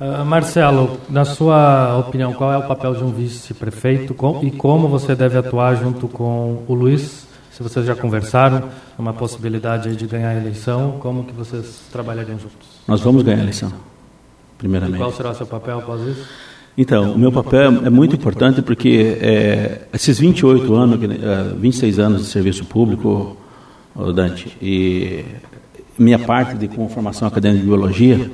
Uh, 0.00 0.24
Marcelo, 0.24 0.98
na 1.08 1.24
sua 1.24 1.96
opinião, 1.98 2.32
qual 2.32 2.52
é 2.52 2.58
o 2.58 2.62
papel 2.66 2.94
de 2.94 3.04
um 3.04 3.12
vice-prefeito 3.12 4.16
e 4.42 4.50
como 4.50 4.88
você 4.88 5.14
deve 5.14 5.38
atuar 5.38 5.76
junto 5.76 6.08
com 6.08 6.64
o 6.66 6.74
Luiz? 6.74 7.26
Se 7.52 7.62
vocês 7.62 7.86
já 7.86 7.94
conversaram, 7.94 8.64
uma 8.98 9.12
possibilidade 9.12 9.94
de 9.94 10.06
ganhar 10.06 10.30
a 10.30 10.36
eleição, 10.36 10.96
como 10.98 11.24
que 11.24 11.32
vocês 11.32 11.82
trabalhariam 11.92 12.38
juntos? 12.38 12.68
Nós 12.88 13.00
vamos 13.00 13.22
ganhar 13.22 13.38
a 13.38 13.42
eleição 13.42 13.72
primeiramente. 14.62 14.96
E 14.96 14.98
qual 14.98 15.12
será 15.12 15.30
o 15.30 15.34
seu 15.34 15.46
papel 15.46 15.80
após 15.80 16.00
isso? 16.02 16.24
Então, 16.76 17.12
o 17.12 17.18
meu 17.18 17.30
papel 17.30 17.84
é 17.84 17.90
muito 17.90 18.16
importante 18.16 18.62
porque 18.62 19.18
é, 19.20 19.82
esses 19.92 20.18
28 20.18 20.74
anos, 20.74 20.98
26 21.58 21.98
é, 21.98 22.02
anos 22.02 22.22
de 22.22 22.28
serviço 22.28 22.64
público, 22.64 23.36
Dante, 24.14 24.56
e 24.60 25.22
minha 25.98 26.18
parte 26.18 26.56
de 26.56 26.66
com 26.66 26.88
formação 26.88 27.28
acadêmica 27.28 27.60
de 27.60 27.66
biologia, 27.66 28.30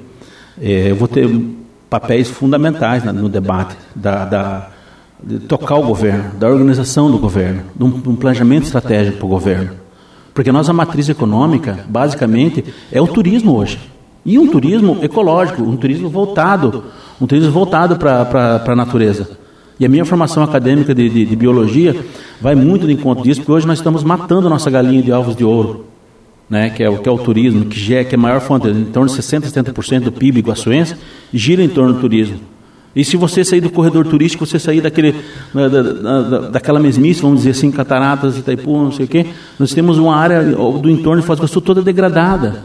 é, 0.60 0.90
eu 0.90 0.96
vou 0.96 1.08
ter 1.08 1.28
papéis 1.90 2.28
fundamentais 2.28 3.04
no 3.04 3.28
debate 3.28 3.76
da, 3.94 4.24
da 4.24 4.70
de 5.22 5.40
tocar 5.40 5.74
o 5.74 5.82
governo, 5.82 6.38
da 6.38 6.48
organização 6.48 7.10
do 7.10 7.18
governo, 7.18 7.62
de 7.74 7.84
um, 7.84 7.90
de 7.90 8.08
um 8.08 8.14
planejamento 8.14 8.64
estratégico 8.64 9.18
para 9.18 9.26
o 9.26 9.28
governo. 9.28 9.70
Porque 10.32 10.50
a 10.50 10.52
nossa 10.52 10.72
matriz 10.72 11.08
econômica, 11.08 11.84
basicamente, 11.88 12.64
é 12.92 13.00
o 13.00 13.08
turismo 13.08 13.56
hoje. 13.56 13.80
E 14.24 14.38
um 14.38 14.48
turismo 14.48 14.98
ecológico, 15.02 15.62
um 15.62 15.76
turismo 15.76 16.08
voltado, 16.08 16.84
um 17.20 17.26
turismo 17.26 17.50
voltado 17.50 17.96
para 17.96 18.62
a 18.66 18.76
natureza. 18.76 19.28
E 19.80 19.86
a 19.86 19.88
minha 19.88 20.04
formação 20.04 20.42
acadêmica 20.42 20.94
de, 20.94 21.08
de, 21.08 21.24
de, 21.24 21.36
biologia 21.36 21.94
vai 22.40 22.54
muito 22.54 22.86
de 22.86 22.92
encontro 22.92 23.22
disso, 23.22 23.40
porque 23.40 23.52
hoje 23.52 23.66
nós 23.66 23.78
estamos 23.78 24.02
matando 24.02 24.48
a 24.48 24.50
nossa 24.50 24.68
galinha 24.68 25.02
de 25.02 25.12
ovos 25.12 25.36
de 25.36 25.44
ouro, 25.44 25.86
né, 26.50 26.70
que, 26.70 26.82
é 26.82 26.90
o, 26.90 26.98
que 26.98 27.08
é 27.08 27.12
o 27.12 27.18
turismo, 27.18 27.64
que, 27.66 27.94
é, 27.94 28.02
que 28.02 28.14
é 28.14 28.18
a 28.18 28.20
maior 28.20 28.40
fonte, 28.40 28.66
em 28.66 28.86
torno 28.86 29.08
de 29.08 29.14
60%, 29.14 29.42
70% 29.42 30.00
do 30.00 30.12
PIB 30.12 30.40
iguaçuense, 30.40 30.96
gira 31.32 31.62
em 31.62 31.68
torno 31.68 31.94
do 31.94 32.00
turismo. 32.00 32.40
E 32.96 33.04
se 33.04 33.16
você 33.16 33.44
sair 33.44 33.60
do 33.60 33.70
corredor 33.70 34.06
turístico, 34.06 34.44
você 34.44 34.58
sair 34.58 34.80
daquele, 34.80 35.14
da, 35.54 35.68
da, 35.68 35.82
da, 35.82 36.38
daquela 36.48 36.80
mesmice, 36.80 37.22
vamos 37.22 37.38
dizer 37.38 37.50
assim, 37.50 37.70
Cataratas, 37.70 38.36
Itaipu, 38.36 38.76
não 38.76 38.90
sei 38.90 39.04
o 39.04 39.08
quê, 39.08 39.26
nós 39.58 39.72
temos 39.72 39.98
uma 39.98 40.16
área 40.16 40.42
do 40.42 40.90
entorno 40.90 41.20
de 41.20 41.26
Foz 41.26 41.38
do 41.38 41.42
Iguaçu 41.42 41.60
toda 41.60 41.82
degradada. 41.82 42.64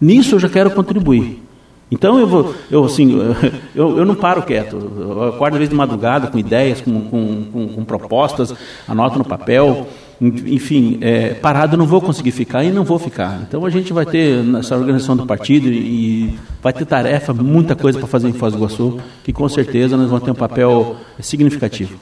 Nisso 0.00 0.36
eu 0.36 0.38
já 0.38 0.48
quero 0.48 0.70
contribuir. 0.70 1.42
Então 1.90 2.18
eu 2.18 2.26
vou, 2.26 2.54
eu 2.70 2.84
assim, 2.84 3.18
eu, 3.74 3.98
eu 3.98 4.04
não 4.04 4.14
paro 4.14 4.42
quieto. 4.42 4.76
Eu 4.76 5.22
acordo 5.24 5.54
às 5.54 5.58
vezes 5.58 5.70
de 5.70 5.76
madrugada 5.76 6.26
com 6.26 6.38
ideias, 6.38 6.80
com, 6.80 7.00
com, 7.00 7.44
com, 7.50 7.68
com 7.68 7.84
propostas, 7.84 8.54
anoto 8.86 9.18
no 9.18 9.24
papel. 9.24 9.86
Enfim, 10.20 10.98
é, 11.00 11.34
parado 11.34 11.74
eu 11.74 11.78
não 11.78 11.86
vou 11.86 12.00
conseguir 12.00 12.32
ficar 12.32 12.64
e 12.64 12.70
não 12.70 12.84
vou 12.84 12.98
ficar. 12.98 13.40
Então 13.46 13.64
a 13.64 13.70
gente 13.70 13.92
vai 13.92 14.04
ter 14.04 14.42
nessa 14.42 14.76
organização 14.76 15.16
do 15.16 15.24
partido 15.24 15.68
e 15.68 16.36
vai 16.60 16.72
ter 16.72 16.84
tarefa, 16.84 17.32
muita 17.32 17.76
coisa 17.76 17.98
para 17.98 18.08
fazer 18.08 18.28
em 18.28 18.32
Foz 18.32 18.52
do 18.52 18.58
Iguaçu, 18.58 18.98
que 19.22 19.32
com 19.32 19.48
certeza 19.48 19.96
nós 19.96 20.10
vamos 20.10 20.24
ter 20.24 20.32
um 20.32 20.34
papel 20.34 20.96
significativo. 21.20 21.96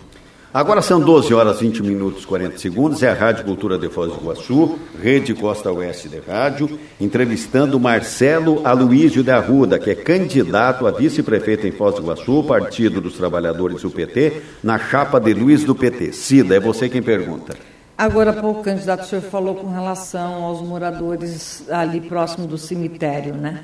Agora 0.57 0.81
são 0.81 0.99
12 0.99 1.35
horas 1.35 1.61
20 1.61 1.83
minutos 1.83 2.23
e 2.23 2.27
40 2.27 2.57
segundos. 2.57 3.03
É 3.03 3.11
a 3.11 3.13
Rádio 3.13 3.45
Cultura 3.45 3.79
de 3.79 3.91
Foz 3.91 4.11
do 4.11 4.23
Iguaçu, 4.23 4.79
Rede 5.03 5.35
Costa 5.35 5.71
Oeste 5.71 6.09
de 6.09 6.19
Rádio, 6.19 6.81
entrevistando 6.99 7.79
Marcelo 7.79 8.67
Aloísio 8.67 9.23
da 9.23 9.37
Arruda, 9.37 9.79
que 9.79 9.91
é 9.91 9.95
candidato 9.95 10.87
a 10.87 10.91
vice-prefeito 10.91 11.67
em 11.67 11.73
Foz 11.73 11.97
do 11.97 12.01
Iguaçu, 12.01 12.43
Partido 12.45 13.03
dos 13.03 13.19
Trabalhadores 13.19 13.83
do 13.83 13.91
PT, 13.91 14.41
na 14.65 14.79
chapa 14.79 15.21
de 15.21 15.35
Luiz 15.35 15.63
do 15.63 15.75
PT. 15.75 16.15
Cida, 16.15 16.57
é 16.57 16.59
você 16.59 16.89
quem 16.89 17.03
pergunta. 17.03 17.55
Agora 17.99 18.31
há 18.31 18.41
pouco, 18.41 18.63
candidato, 18.63 19.03
o 19.03 19.07
senhor 19.07 19.23
falou 19.25 19.57
com 19.57 19.71
relação 19.71 20.43
aos 20.43 20.63
moradores 20.63 21.69
ali 21.69 22.01
próximo 22.01 22.47
do 22.47 22.57
cemitério, 22.57 23.35
né? 23.35 23.63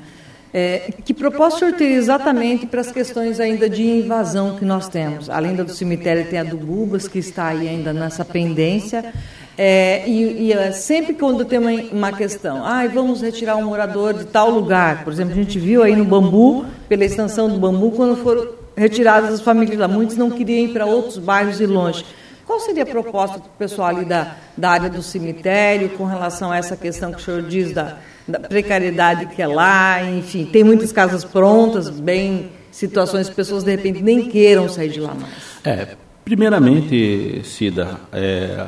É, 0.53 0.93
que 1.03 1.15
proposta 1.15 1.55
o 1.55 1.59
senhor 1.59 1.73
teria 1.73 1.97
exatamente 1.97 2.67
para 2.67 2.81
as 2.81 2.91
questões 2.91 3.39
ainda 3.39 3.67
de 3.67 3.81
invasão 3.81 4.55
que 4.55 4.63
nós 4.63 4.87
temos? 4.87 5.27
Além 5.27 5.55
do 5.55 5.67
cemitério, 5.67 6.29
tem 6.29 6.37
a 6.37 6.43
do 6.43 6.57
Bubas, 6.57 7.07
que 7.07 7.17
está 7.17 7.47
aí 7.47 7.67
ainda 7.67 7.91
nessa 7.91 8.23
pendência. 8.23 9.11
É, 9.57 10.07
e, 10.07 10.47
e, 10.47 10.53
é, 10.53 10.71
sempre 10.71 11.15
quando 11.15 11.43
tem 11.43 11.57
uma, 11.57 11.71
uma 11.71 12.11
questão, 12.11 12.63
ah, 12.63 12.85
vamos 12.87 13.21
retirar 13.21 13.55
um 13.55 13.65
morador 13.65 14.13
de 14.13 14.25
tal 14.25 14.49
lugar, 14.49 15.03
por 15.03 15.13
exemplo, 15.13 15.33
a 15.33 15.35
gente 15.35 15.59
viu 15.59 15.81
aí 15.81 15.95
no 15.95 16.05
Bambu, 16.05 16.65
pela 16.87 17.05
extensão 17.05 17.49
do 17.49 17.59
Bambu, 17.59 17.91
quando 17.91 18.15
foram 18.17 18.47
retiradas 18.75 19.33
as 19.33 19.41
famílias 19.41 19.77
lá, 19.77 19.87
muitos 19.87 20.17
não 20.17 20.29
queriam 20.29 20.65
ir 20.65 20.73
para 20.73 20.85
outros 20.85 21.17
bairros 21.17 21.61
e 21.61 21.65
longe. 21.65 22.03
Qual 22.45 22.59
seria 22.59 22.83
a 22.83 22.85
proposta 22.85 23.39
do 23.39 23.49
pessoal 23.57 23.89
ali 23.89 24.05
da, 24.05 24.35
da 24.57 24.71
área 24.71 24.89
do 24.89 25.01
cemitério 25.01 25.89
com 25.89 26.05
relação 26.05 26.51
a 26.51 26.57
essa 26.57 26.75
questão 26.75 27.11
que 27.11 27.19
o 27.19 27.23
senhor 27.23 27.41
diz 27.43 27.73
da, 27.73 27.97
da 28.27 28.39
precariedade 28.39 29.27
que 29.27 29.41
é 29.41 29.47
lá, 29.47 30.03
enfim, 30.03 30.45
tem 30.45 30.63
muitas 30.63 30.91
casas 30.91 31.23
prontas, 31.23 31.89
bem 31.89 32.51
situações 32.71 33.29
que 33.29 33.35
pessoas 33.35 33.63
de 33.63 33.71
repente 33.71 34.01
nem 34.01 34.29
queiram 34.29 34.67
sair 34.69 34.89
de 34.89 34.99
lá 34.99 35.13
mais. 35.13 35.33
É, 35.63 35.95
primeiramente, 36.23 37.41
Cida, 37.43 37.99
é, 38.11 38.67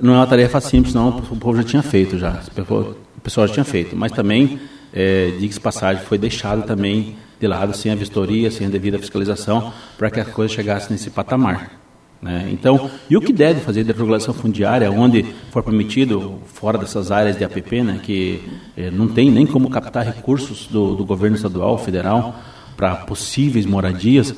não 0.00 0.14
é 0.14 0.16
uma 0.18 0.26
tarefa 0.26 0.60
simples, 0.60 0.94
não, 0.94 1.08
o 1.08 1.36
povo 1.36 1.56
já 1.56 1.64
tinha 1.64 1.82
feito 1.82 2.18
já, 2.18 2.40
o 2.56 3.20
pessoal 3.22 3.46
já 3.46 3.54
tinha 3.54 3.64
feito, 3.64 3.96
mas 3.96 4.12
também, 4.12 4.60
é, 4.92 5.32
diga-se 5.38 5.60
passagem, 5.60 6.02
foi 6.04 6.18
deixado 6.18 6.64
também 6.64 7.16
de 7.38 7.46
lado 7.46 7.76
sem 7.76 7.90
a 7.90 7.94
vistoria, 7.94 8.50
sem 8.50 8.66
a 8.66 8.70
devida 8.70 8.98
fiscalização, 8.98 9.72
para 9.98 10.10
que 10.10 10.20
a 10.20 10.24
coisa 10.24 10.54
chegasse 10.54 10.92
nesse 10.92 11.10
patamar. 11.10 11.81
Né? 12.22 12.48
Então, 12.52 12.88
e 13.10 13.16
o 13.16 13.20
que 13.20 13.32
deve 13.32 13.60
fazer 13.60 13.82
de 13.82 13.90
regulação 13.90 14.32
fundiária, 14.32 14.88
onde 14.92 15.24
for 15.50 15.60
permitido, 15.62 16.38
fora 16.46 16.78
dessas 16.78 17.10
áreas 17.10 17.36
de 17.36 17.44
APP, 17.44 17.82
né, 17.82 18.00
que 18.00 18.40
eh, 18.76 18.92
não 18.92 19.08
tem 19.08 19.28
nem 19.28 19.44
como 19.44 19.68
captar 19.68 20.06
recursos 20.06 20.68
do, 20.68 20.94
do 20.94 21.04
governo 21.04 21.34
estadual, 21.34 21.76
federal, 21.78 22.36
para 22.76 22.94
possíveis 22.94 23.66
moradias. 23.66 24.36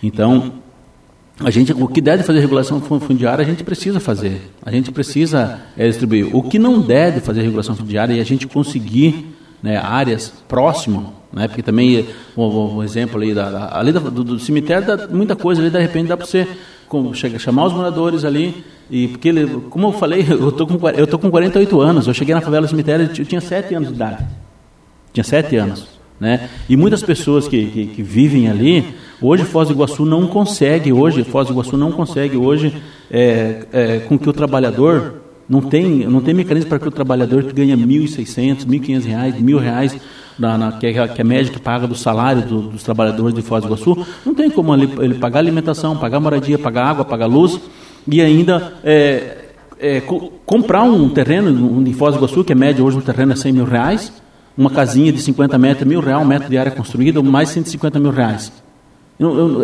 Então, 0.00 0.52
a 1.40 1.50
gente, 1.50 1.72
o 1.72 1.88
que 1.88 2.00
deve 2.00 2.22
fazer 2.22 2.38
regulação 2.38 2.80
fundiária, 2.80 3.42
a 3.42 3.46
gente 3.46 3.64
precisa 3.64 3.98
fazer. 3.98 4.52
A 4.64 4.70
gente 4.70 4.92
precisa 4.92 5.60
é, 5.76 5.88
distribuir. 5.88 6.34
O 6.34 6.40
que 6.40 6.60
não 6.60 6.80
deve 6.80 7.18
fazer 7.18 7.42
regulação 7.42 7.74
fundiária 7.74 8.16
é 8.16 8.20
a 8.20 8.24
gente 8.24 8.46
conseguir 8.46 9.34
né, 9.60 9.76
áreas 9.76 10.32
próximas, 10.46 11.06
né, 11.32 11.48
porque 11.48 11.62
também, 11.62 12.06
um, 12.36 12.76
um 12.76 12.82
exemplo 12.84 13.20
ali, 13.20 13.34
da, 13.34 13.50
da 13.50 13.78
ali 13.78 13.90
do, 13.90 14.22
do, 14.22 14.38
cemitério, 14.38 14.86
dá 14.86 15.08
muita 15.08 15.34
coisa 15.34 15.60
ali, 15.60 15.70
de 15.70 15.80
repente 15.80 16.06
dá 16.06 16.16
para 16.16 16.26
você 16.26 16.46
com, 16.88 17.12
chega, 17.14 17.38
chamar 17.38 17.66
os 17.66 17.72
moradores 17.72 18.24
ali. 18.24 18.64
E 18.90 19.08
porque, 19.08 19.28
ele, 19.28 19.46
como 19.70 19.88
eu 19.88 19.92
falei, 19.92 20.26
eu 20.28 20.52
tô 20.52 20.66
com, 20.66 20.88
eu 20.90 21.06
tô 21.06 21.18
com 21.18 21.30
48 21.30 21.80
anos. 21.80 22.06
Eu 22.06 22.14
cheguei 22.14 22.34
na 22.34 22.40
favela 22.40 22.66
do 22.66 22.70
cemitério, 22.70 23.10
eu 23.16 23.24
tinha 23.24 23.40
7 23.40 23.74
anos 23.74 23.88
de 23.88 23.94
idade. 23.94 24.24
Tinha 25.12 25.24
7 25.24 25.56
anos. 25.56 25.94
Né? 26.20 26.48
E 26.68 26.76
muitas 26.76 27.02
pessoas 27.02 27.48
que, 27.48 27.66
que, 27.66 27.86
que, 27.86 28.02
vivem 28.02 28.48
ali, 28.48 28.94
hoje 29.20 29.44
Foz 29.44 29.68
do 29.68 29.74
Iguaçu 29.74 30.04
não 30.04 30.26
consegue, 30.28 30.92
hoje 30.92 31.24
Foz 31.24 31.48
do 31.48 31.52
Iguaçu 31.52 31.76
não 31.76 31.90
consegue 31.90 32.36
hoje 32.36 32.72
é, 33.10 33.66
é, 33.72 33.98
com 34.00 34.16
que 34.16 34.28
o 34.28 34.32
trabalhador 34.32 35.22
não 35.48 35.60
tem, 35.60 36.06
não 36.06 36.20
tem 36.20 36.32
mecanismo 36.32 36.68
para 36.68 36.78
que 36.78 36.88
o 36.88 36.90
trabalhador 36.90 37.42
que 37.44 37.52
ganha 37.52 37.76
R$ 37.76 37.84
1.600, 37.84 38.60
R$ 38.60 38.78
1.500, 38.78 39.04
R$ 39.04 39.42
1.000 39.42 40.00
da, 40.38 40.58
na, 40.58 40.72
que, 40.72 40.86
é, 40.86 41.08
que 41.08 41.22
é 41.22 41.44
que 41.44 41.60
paga 41.60 41.86
do 41.86 41.94
salário 41.94 42.42
do, 42.42 42.62
dos 42.62 42.82
trabalhadores 42.82 43.34
de 43.34 43.42
Foz 43.42 43.62
do 43.62 43.68
Iguaçu, 43.68 44.06
não 44.24 44.34
tem 44.34 44.50
como 44.50 44.74
ele, 44.74 44.90
ele 44.98 45.14
pagar 45.14 45.38
alimentação, 45.40 45.96
pagar 45.96 46.20
moradia, 46.20 46.58
pagar 46.58 46.86
água, 46.86 47.04
pagar 47.04 47.26
luz 47.26 47.60
e 48.06 48.20
ainda 48.20 48.74
é, 48.82 49.44
é, 49.78 50.00
co 50.00 50.32
comprar 50.44 50.82
um 50.82 51.08
terreno 51.08 51.82
em 51.86 51.92
Foz 51.92 52.14
do 52.14 52.18
Iguaçu, 52.18 52.44
que 52.44 52.52
é 52.52 52.56
média 52.56 52.84
hoje 52.84 52.96
um 52.96 53.00
terreno 53.00 53.32
é 53.32 53.36
100 53.36 53.52
mil 53.52 53.64
reais, 53.64 54.12
uma 54.56 54.70
casinha 54.70 55.12
de 55.12 55.20
50 55.20 55.56
metros, 55.58 55.86
mil 55.86 56.00
real 56.00 56.22
um 56.22 56.24
metro 56.24 56.48
de 56.48 56.58
área 56.58 56.72
construída, 56.72 57.22
mais 57.22 57.48
150 57.50 57.98
mil 57.98 58.10
reais. 58.10 58.52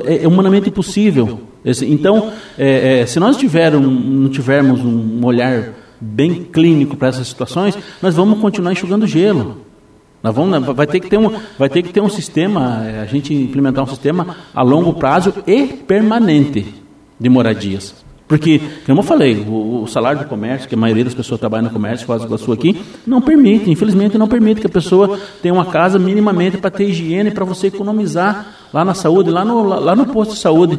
É, 0.05 0.25
é 0.25 0.29
humanamente 0.29 0.69
impossível. 0.69 1.41
Então, 1.83 2.33
é, 2.59 3.01
é, 3.01 3.07
se 3.07 3.21
nós 3.21 3.37
tiver 3.37 3.75
um, 3.75 3.83
não 3.83 4.29
tivermos 4.31 4.81
um 4.81 5.25
olhar 5.25 5.75
bem 6.01 6.45
clínico 6.45 6.97
para 6.97 7.09
essas 7.09 7.29
situações, 7.29 7.77
nós 8.01 8.15
vamos 8.15 8.41
continuar 8.41 8.73
enxugando 8.73 9.07
gelo. 9.07 9.59
Nós 10.23 10.35
vamos, 10.35 10.67
vai, 10.75 10.87
ter 10.87 11.01
que 11.01 11.09
ter 11.09 11.19
um, 11.19 11.33
vai 11.59 11.69
ter 11.69 11.83
que 11.83 11.93
ter 11.93 12.01
um 12.01 12.09
sistema, 12.09 12.85
é, 12.87 13.01
a 13.01 13.07
gente 13.07 13.33
implementar 13.33 13.85
um 13.85 13.87
sistema 13.87 14.37
a 14.55 14.63
longo 14.63 14.93
prazo 14.95 15.33
e 15.47 15.67
permanente 15.67 16.75
de 17.19 17.29
moradias. 17.29 17.95
Porque, 18.29 18.61
como 18.87 19.01
eu 19.01 19.03
falei, 19.03 19.45
o, 19.49 19.83
o, 19.83 19.87
salário 19.89 20.21
do 20.21 20.27
comércio, 20.27 20.69
que 20.69 20.75
a 20.77 20.79
maioria 20.79 21.05
das 21.05 21.15
pessoas 21.15 21.41
trabalha 21.41 21.65
no 21.65 21.71
comércio, 21.71 22.07
faz 22.07 22.23
a 22.23 22.39
sua 22.39 22.55
aqui, 22.55 22.81
não 23.05 23.21
permite, 23.21 23.69
infelizmente 23.69 24.17
não 24.17 24.29
permite 24.29 24.61
que 24.61 24.69
a 24.69 24.71
pessoa 24.71 25.19
tenha 25.43 25.53
uma 25.53 25.65
casa 25.65 25.99
minimamente 25.99 26.57
para 26.57 26.71
ter 26.71 26.85
higiene, 26.85 27.33
para 27.33 27.45
você 27.45 27.67
economizar 27.67 28.55
lá 28.73 28.85
na 28.85 28.95
saúde, 28.95 29.31
lá 29.31 29.45
no, 29.45 29.65
lá 29.65 29.97
no 29.97 30.07
posto 30.07 30.35
de 30.35 30.39
saúde. 30.39 30.79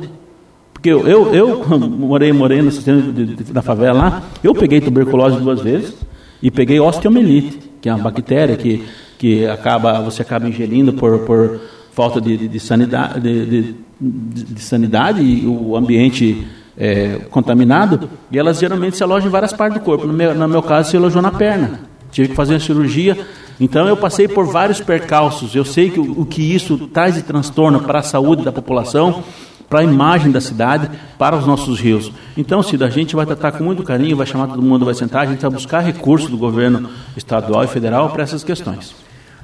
Porque 0.72 0.90
eu, 0.90 1.06
eu, 1.06 1.34
eu 1.36 1.66
morei, 1.78 2.32
morei 2.32 2.62
no 2.62 2.72
sistema 2.72 3.02
de, 3.02 3.26
de, 3.36 3.52
da 3.52 3.62
favela 3.62 3.98
lá, 3.98 4.24
eu 4.42 4.56
peguei 4.56 4.80
tuberculose 4.80 5.38
duas 5.38 5.60
vezes 5.60 5.94
e 6.42 6.50
peguei 6.50 6.80
osteomielite, 6.80 7.60
que 7.82 7.90
é 7.90 7.94
uma 7.94 8.04
bactéria 8.04 8.56
que 8.56 8.86
que 9.22 9.46
acaba, 9.46 10.02
você 10.02 10.24
acaba 10.24 10.50
ingerindo 10.50 10.94
por, 10.94 11.20
por 11.20 11.60
falta 11.94 12.20
de, 12.20 12.36
de, 12.36 12.48
de 12.48 12.60
sanidade, 12.60 13.20
de, 13.20 13.76
de, 14.00 14.60
sanidade 14.60 15.22
e 15.22 15.46
o 15.46 15.78
ambiente 15.78 16.48
é, 16.76 17.20
contaminado, 17.30 18.10
e 18.32 18.40
elas 18.40 18.58
geralmente 18.58 18.98
se 18.98 19.04
alojam 19.04 19.28
em 19.28 19.32
várias 19.32 19.54
partes 19.54 19.80
do 19.80 19.86
corpo. 19.86 20.08
No 20.08 20.14
meu, 20.14 20.34
no 20.34 20.48
meu 20.48 20.64
caso, 20.64 20.90
se 20.90 20.98
alojou 20.98 21.22
na 21.22 21.30
perna. 21.30 21.82
Tive 22.12 22.30
que 22.30 22.36
fazer 22.36 22.56
a 22.56 22.60
cirurgia. 22.60 23.16
Então, 23.60 23.88
eu 23.88 23.96
passei 23.96 24.28
por 24.28 24.48
vários 24.48 24.82
percalços. 24.82 25.54
Eu 25.54 25.64
sei 25.64 25.92
que 25.92 26.00
o, 26.00 26.22
o 26.22 26.26
que 26.26 26.42
isso 26.42 26.88
traz 26.88 27.14
de 27.14 27.22
transtorno 27.22 27.82
para 27.82 28.00
a 28.00 28.04
saúde 28.04 28.44
da 28.44 28.52
população 28.52 29.24
para 29.70 29.80
a 29.80 29.84
imagem 29.86 30.34
da 30.34 30.42
cidade, 30.42 30.90
para 31.18 31.34
os 31.34 31.46
nossos 31.46 31.80
rios. 31.80 32.12
Então, 32.36 32.62
Cida, 32.62 32.88
a 32.88 32.90
gente 32.90 33.16
vai 33.16 33.26
tratar 33.26 33.54
com 33.54 33.64
muito 33.64 33.84
carinho, 33.84 34.18
vai 34.18 34.26
chamar 34.26 34.48
todo 34.48 34.62
mundo, 34.62 34.84
vai 34.84 34.94
sentar, 34.94 35.22
a 35.22 35.26
gente 35.32 35.40
vai 35.40 35.50
buscar 35.50 35.80
recursos 35.80 36.30
do 36.30 36.38
governo 36.38 36.90
estadual 37.16 37.64
e 37.64 37.68
federal 37.68 38.10
para 38.10 38.22
essas 38.22 38.44
questões. 38.44 38.94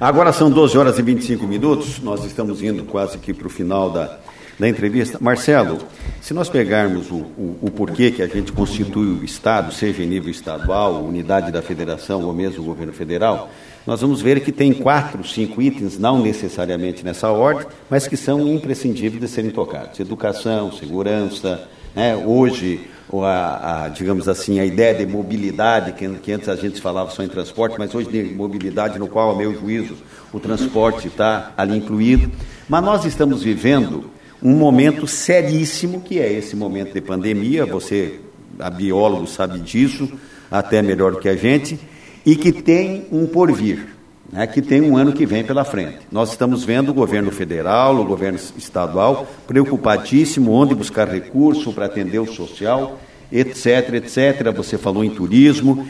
Agora 0.00 0.32
são 0.32 0.48
12 0.48 0.78
horas 0.78 0.96
e 0.96 1.02
25 1.02 1.44
minutos, 1.44 2.00
nós 2.00 2.24
estamos 2.24 2.62
indo 2.62 2.84
quase 2.84 3.16
aqui 3.16 3.34
para 3.34 3.48
o 3.48 3.50
final 3.50 3.90
da, 3.90 4.16
da 4.56 4.68
entrevista. 4.68 5.18
Marcelo, 5.20 5.78
se 6.20 6.32
nós 6.32 6.48
pegarmos 6.48 7.10
o, 7.10 7.16
o, 7.16 7.58
o, 7.62 7.70
porquê 7.72 8.12
que 8.12 8.22
a 8.22 8.28
gente 8.28 8.52
constitui 8.52 9.08
o 9.08 9.24
Estado, 9.24 9.74
seja 9.74 10.00
em 10.04 10.06
nível 10.06 10.30
estadual, 10.30 11.02
unidade 11.02 11.50
da 11.50 11.60
federação 11.60 12.22
ou 12.22 12.32
mesmo 12.32 12.62
o 12.62 12.66
governo 12.66 12.92
federal, 12.92 13.50
nós 13.84 14.00
vamos 14.00 14.22
ver 14.22 14.38
que 14.38 14.52
tem 14.52 14.72
quatro, 14.72 15.26
cinco 15.26 15.60
itens, 15.60 15.98
não 15.98 16.22
necessariamente 16.22 17.04
nessa 17.04 17.32
ordem, 17.32 17.66
mas 17.90 18.06
que 18.06 18.16
são 18.16 18.46
imprescindíveis 18.46 19.20
de 19.20 19.26
serem 19.26 19.50
tocados: 19.50 19.98
educação, 19.98 20.70
segurança. 20.70 21.68
Né? 21.98 22.14
Hoje, 22.14 22.82
a, 23.12 23.86
a, 23.86 23.88
digamos 23.88 24.28
assim, 24.28 24.60
a 24.60 24.64
ideia 24.64 24.94
de 24.94 25.04
mobilidade, 25.04 25.94
que, 25.94 26.08
que, 26.20 26.30
antes 26.30 26.48
a 26.48 26.54
gente 26.54 26.80
falava 26.80 27.10
só 27.10 27.24
em 27.24 27.28
transporte, 27.28 27.74
mas 27.76 27.92
hoje 27.92 28.08
de 28.08 28.22
mobilidade, 28.36 29.00
no 29.00 29.08
qual, 29.08 29.32
a 29.32 29.36
meu 29.36 29.52
juízo, 29.52 29.96
o 30.32 30.38
transporte 30.38 31.08
está 31.08 31.52
ali 31.56 31.76
incluído. 31.76 32.30
Mas 32.68 32.84
nós 32.84 33.04
estamos 33.04 33.42
vivendo 33.42 34.12
um 34.40 34.52
momento 34.52 35.08
seríssimo, 35.08 36.00
que 36.00 36.20
é 36.20 36.32
esse 36.32 36.54
momento 36.54 36.94
de 36.94 37.00
pandemia, 37.00 37.66
você, 37.66 38.20
a 38.60 38.70
biólogo, 38.70 39.26
sabe 39.26 39.58
disso, 39.58 40.08
até 40.48 40.80
melhor 40.80 41.18
que 41.18 41.28
a 41.28 41.34
gente, 41.34 41.80
e 42.24 42.36
que 42.36 42.52
tem 42.52 43.08
um 43.10 43.26
porvir. 43.26 43.97
Né, 44.30 44.46
que 44.46 44.60
tem 44.60 44.82
um 44.82 44.94
ano 44.94 45.14
que 45.14 45.24
vem 45.24 45.42
pela 45.42 45.64
frente. 45.64 46.00
Nós 46.12 46.30
estamos 46.30 46.62
vendo 46.62 46.90
o 46.90 46.94
governo 46.94 47.30
federal, 47.30 47.96
o 47.96 48.04
governo 48.04 48.38
estadual, 48.58 49.26
preocupadíssimo 49.46 50.52
onde 50.52 50.74
buscar 50.74 51.08
recurso 51.08 51.72
para 51.72 51.86
atender 51.86 52.18
o 52.18 52.26
social, 52.26 52.98
etc, 53.32 53.94
etc. 53.94 54.54
Você 54.54 54.76
falou 54.76 55.02
em 55.02 55.08
turismo. 55.08 55.88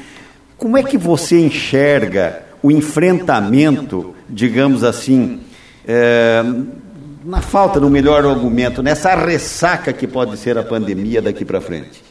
Como 0.57 0.77
é 0.77 0.85
que 0.85 0.97
você 0.97 1.41
enxerga 1.41 2.45
o 2.63 2.71
enfrentamento, 2.71 4.15
digamos 4.29 4.85
assim, 4.85 5.41
é, 5.87 6.45
na 7.25 7.41
falta 7.41 7.81
do 7.81 7.91
melhor 7.91 8.25
argumento, 8.25 8.83
nessa 8.83 9.15
ressaca 9.17 9.93
que 9.93 10.07
pode 10.07 10.37
ser 10.37 10.57
a 10.57 10.63
pandemia 10.63 11.21
daqui 11.21 11.45
para 11.45 11.61
frente? 11.61 12.03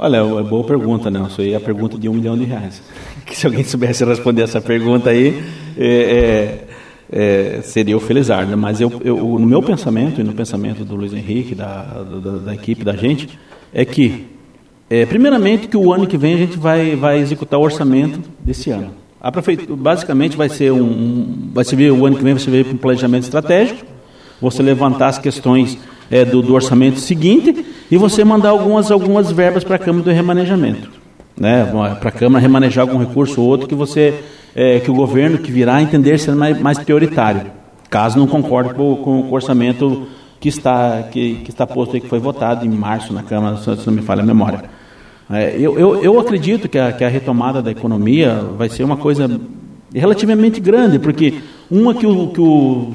Olha, 0.00 0.18
é 0.18 0.42
boa 0.44 0.62
pergunta, 0.62 1.10
Nelson. 1.10 1.42
E 1.42 1.54
a 1.56 1.60
pergunta 1.60 1.98
de 1.98 2.08
um 2.08 2.14
milhão 2.14 2.36
de 2.36 2.44
reais. 2.44 2.80
Que 3.26 3.36
se 3.36 3.46
alguém 3.46 3.62
soubesse 3.62 4.02
responder 4.06 4.40
essa 4.40 4.58
pergunta 4.58 5.10
aí, 5.10 5.42
é, 5.76 6.64
é, 7.12 7.58
é, 7.58 7.60
seria 7.62 7.94
o 7.94 8.00
felizardo. 8.00 8.50
Né? 8.50 8.56
Mas 8.56 8.80
eu, 8.80 8.90
eu, 9.04 9.16
no 9.16 9.46
meu 9.46 9.62
pensamento 9.62 10.18
e 10.18 10.24
no 10.24 10.32
pensamento 10.32 10.82
do 10.82 10.96
Luiz 10.96 11.12
Henrique, 11.12 11.54
da, 11.54 11.82
da, 11.82 12.30
da 12.38 12.54
equipe, 12.54 12.84
da 12.84 12.96
gente, 12.96 13.28
é 13.74 13.84
que, 13.84 14.28
é, 14.88 15.04
primeiramente, 15.04 15.68
que 15.68 15.76
o 15.76 15.92
ano 15.92 16.06
que 16.06 16.16
vem 16.16 16.32
a 16.32 16.38
gente 16.38 16.56
vai, 16.56 16.96
vai 16.96 17.18
executar 17.18 17.60
o 17.60 17.62
orçamento 17.62 18.20
desse 18.40 18.70
ano. 18.70 18.92
A 19.20 19.30
prefeitura, 19.30 19.76
basicamente, 19.76 20.36
vai 20.36 20.48
ser 20.48 20.72
um, 20.72 21.50
vai 21.52 21.64
servir 21.64 21.92
o 21.92 22.06
ano 22.06 22.16
que 22.16 22.24
vem 22.24 22.34
vai 22.34 22.64
para 22.64 22.72
um 22.72 22.78
planejamento 22.78 23.24
estratégico. 23.24 23.84
Você 24.40 24.62
levantar 24.62 25.08
as 25.08 25.18
questões 25.18 25.76
é, 26.10 26.24
do, 26.24 26.42
do, 26.42 26.54
orçamento 26.54 26.98
seguinte 26.98 27.64
e 27.90 27.96
você 27.96 28.24
mandar 28.24 28.50
algumas, 28.50 28.90
algumas 28.90 29.30
verbas 29.30 29.64
para 29.64 29.76
a 29.76 29.78
Câmara 29.78 30.04
do 30.04 30.10
remanejamento. 30.10 30.90
Né, 31.36 31.64
para 32.00 32.08
a 32.08 32.12
Câmara 32.12 32.42
remanejar 32.42 32.82
algum 32.82 32.98
recurso 32.98 33.40
ou 33.40 33.46
outro 33.46 33.68
que 33.68 33.74
você 33.74 34.14
é, 34.54 34.80
que 34.80 34.90
o 34.90 34.94
governo 34.94 35.38
que 35.38 35.52
virá 35.52 35.80
entender 35.80 36.18
ser 36.18 36.34
mais, 36.34 36.60
mais 36.60 36.78
prioritário, 36.78 37.42
caso 37.88 38.18
não 38.18 38.26
concorde 38.26 38.74
com, 38.74 38.96
com 38.96 39.20
o 39.20 39.32
orçamento 39.32 40.08
que 40.40 40.48
está, 40.48 41.04
que, 41.04 41.36
que 41.36 41.50
está 41.50 41.66
posto 41.66 41.94
aí, 41.94 42.00
que 42.00 42.08
foi 42.08 42.18
votado 42.18 42.64
em 42.64 42.68
março 42.68 43.12
na 43.12 43.22
Câmara, 43.22 43.56
se 43.56 43.86
não 43.86 43.92
me 43.92 44.02
falha 44.02 44.22
a 44.22 44.26
memória. 44.26 44.64
É, 45.30 45.54
eu, 45.58 45.78
eu, 45.78 46.02
eu, 46.02 46.18
acredito 46.18 46.68
que 46.68 46.78
a, 46.78 46.90
que 46.90 47.04
a 47.04 47.08
retomada 47.08 47.60
da 47.60 47.70
economia 47.70 48.34
vai 48.56 48.68
ser 48.68 48.82
uma 48.82 48.96
coisa 48.96 49.40
relativamente 49.94 50.58
grande, 50.58 50.98
porque 50.98 51.34
uma 51.70 51.94
que 51.94 52.06
o, 52.06 52.28
que 52.28 52.40
o 52.40 52.94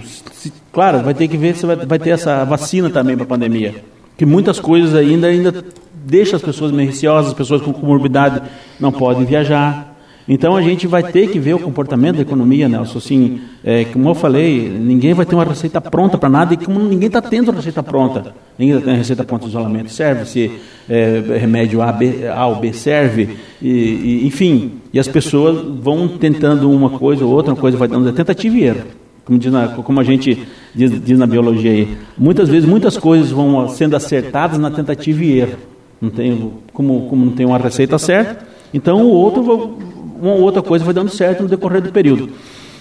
Claro, 0.74 1.04
vai 1.04 1.14
ter 1.14 1.28
que 1.28 1.38
ver 1.38 1.56
se 1.56 1.68
vai, 1.68 1.76
vai 1.76 2.00
ter 2.00 2.10
essa 2.10 2.44
vacina 2.44 2.90
também 2.90 3.16
para 3.16 3.26
a 3.26 3.28
pandemia. 3.28 3.76
Que 4.18 4.26
muitas 4.26 4.60
coisas 4.60 4.96
ainda, 4.96 5.28
ainda 5.28 5.64
deixam 5.94 6.36
as 6.36 6.42
pessoas 6.42 6.72
meio 6.72 6.90
receosas, 6.90 7.30
as 7.32 7.38
pessoas 7.38 7.62
com 7.62 7.72
comorbidade 7.72 8.42
não 8.80 8.92
podem 8.92 9.24
viajar. 9.24 9.93
Então 10.28 10.56
a 10.56 10.62
gente 10.62 10.88
vai 10.88 11.04
ter 11.04 11.30
que 11.30 11.40
ver 11.40 11.54
o 11.54 11.60
comportamento 11.60 12.16
da 12.16 12.22
economia, 12.22 12.70
Nelson. 12.70 12.98
Assim, 12.98 13.42
é, 13.64 13.84
como 13.86 14.10
eu 14.10 14.16
falei, 14.16 14.70
ninguém 14.70 15.14
vai 15.14 15.26
ter 15.26 15.36
uma 15.36 15.44
receita 15.44 15.82
pronta 15.82 16.18
para 16.18 16.30
nada 16.30 16.54
e 16.54 16.58
como 16.58 16.80
ninguém 16.80 17.08
está 17.08 17.22
tendo 17.22 17.52
a 17.52 17.54
receita 17.54 17.84
pronta. 17.84 18.34
Ninguém 18.58 18.76
está 18.76 18.86
tendo 18.86 18.96
a 18.96 18.98
receita 18.98 19.24
pronta 19.24 19.44
de 19.46 19.50
isolamento. 19.50 19.92
Serve 19.92 20.26
se 20.26 20.52
é, 20.90 21.22
remédio 21.40 21.82
A, 21.82 21.92
B, 21.92 22.28
A 22.28 22.48
ou 22.48 22.56
B 22.56 22.72
serve, 22.72 23.38
e, 23.62 23.70
e, 23.70 24.28
enfim. 24.28 24.74
E 24.94 25.00
as 25.00 25.08
pessoas 25.08 25.62
vão 25.82 26.08
tentando 26.08 26.72
uma 26.72 26.92
coisa 26.92 27.26
ou 27.26 27.32
outra, 27.32 27.54
uma 27.54 27.60
coisa 27.60 27.78
vai 27.78 27.88
dando 27.88 28.12
tentativa 28.14 28.56
e 28.56 28.64
erro 28.64 29.04
como, 29.26 29.40
diz 29.40 29.52
na, 29.52 29.70
como 29.70 30.00
a 30.00 30.04
gente 30.04 30.46
diz, 30.76 31.02
diz, 31.02 31.18
na 31.18 31.26
biologia 31.26 31.72
aí, 31.72 31.98
muitas 32.18 32.50
vezes 32.50 32.68
muitas 32.68 32.98
coisas 32.98 33.32
vão 33.32 33.68
sendo 33.70 33.96
acertadas 33.96 34.60
na 34.60 34.70
tentativa 34.70 35.24
e 35.24 35.40
erro. 35.40 35.58
Não 36.02 36.10
tem, 36.10 36.52
como, 36.74 37.08
como 37.08 37.26
não 37.26 37.32
tem 37.32 37.46
uma 37.46 37.58
receita 37.58 37.98
certa, 37.98 38.46
então 38.74 39.02
o 39.04 39.10
outro, 39.10 39.78
uma 40.24 40.36
outra 40.36 40.62
coisa 40.62 40.86
vai 40.86 40.94
dando 40.94 41.10
certo 41.10 41.44
no 41.44 41.50
decorrer 41.50 41.82
do 41.82 41.92
período. 41.92 42.30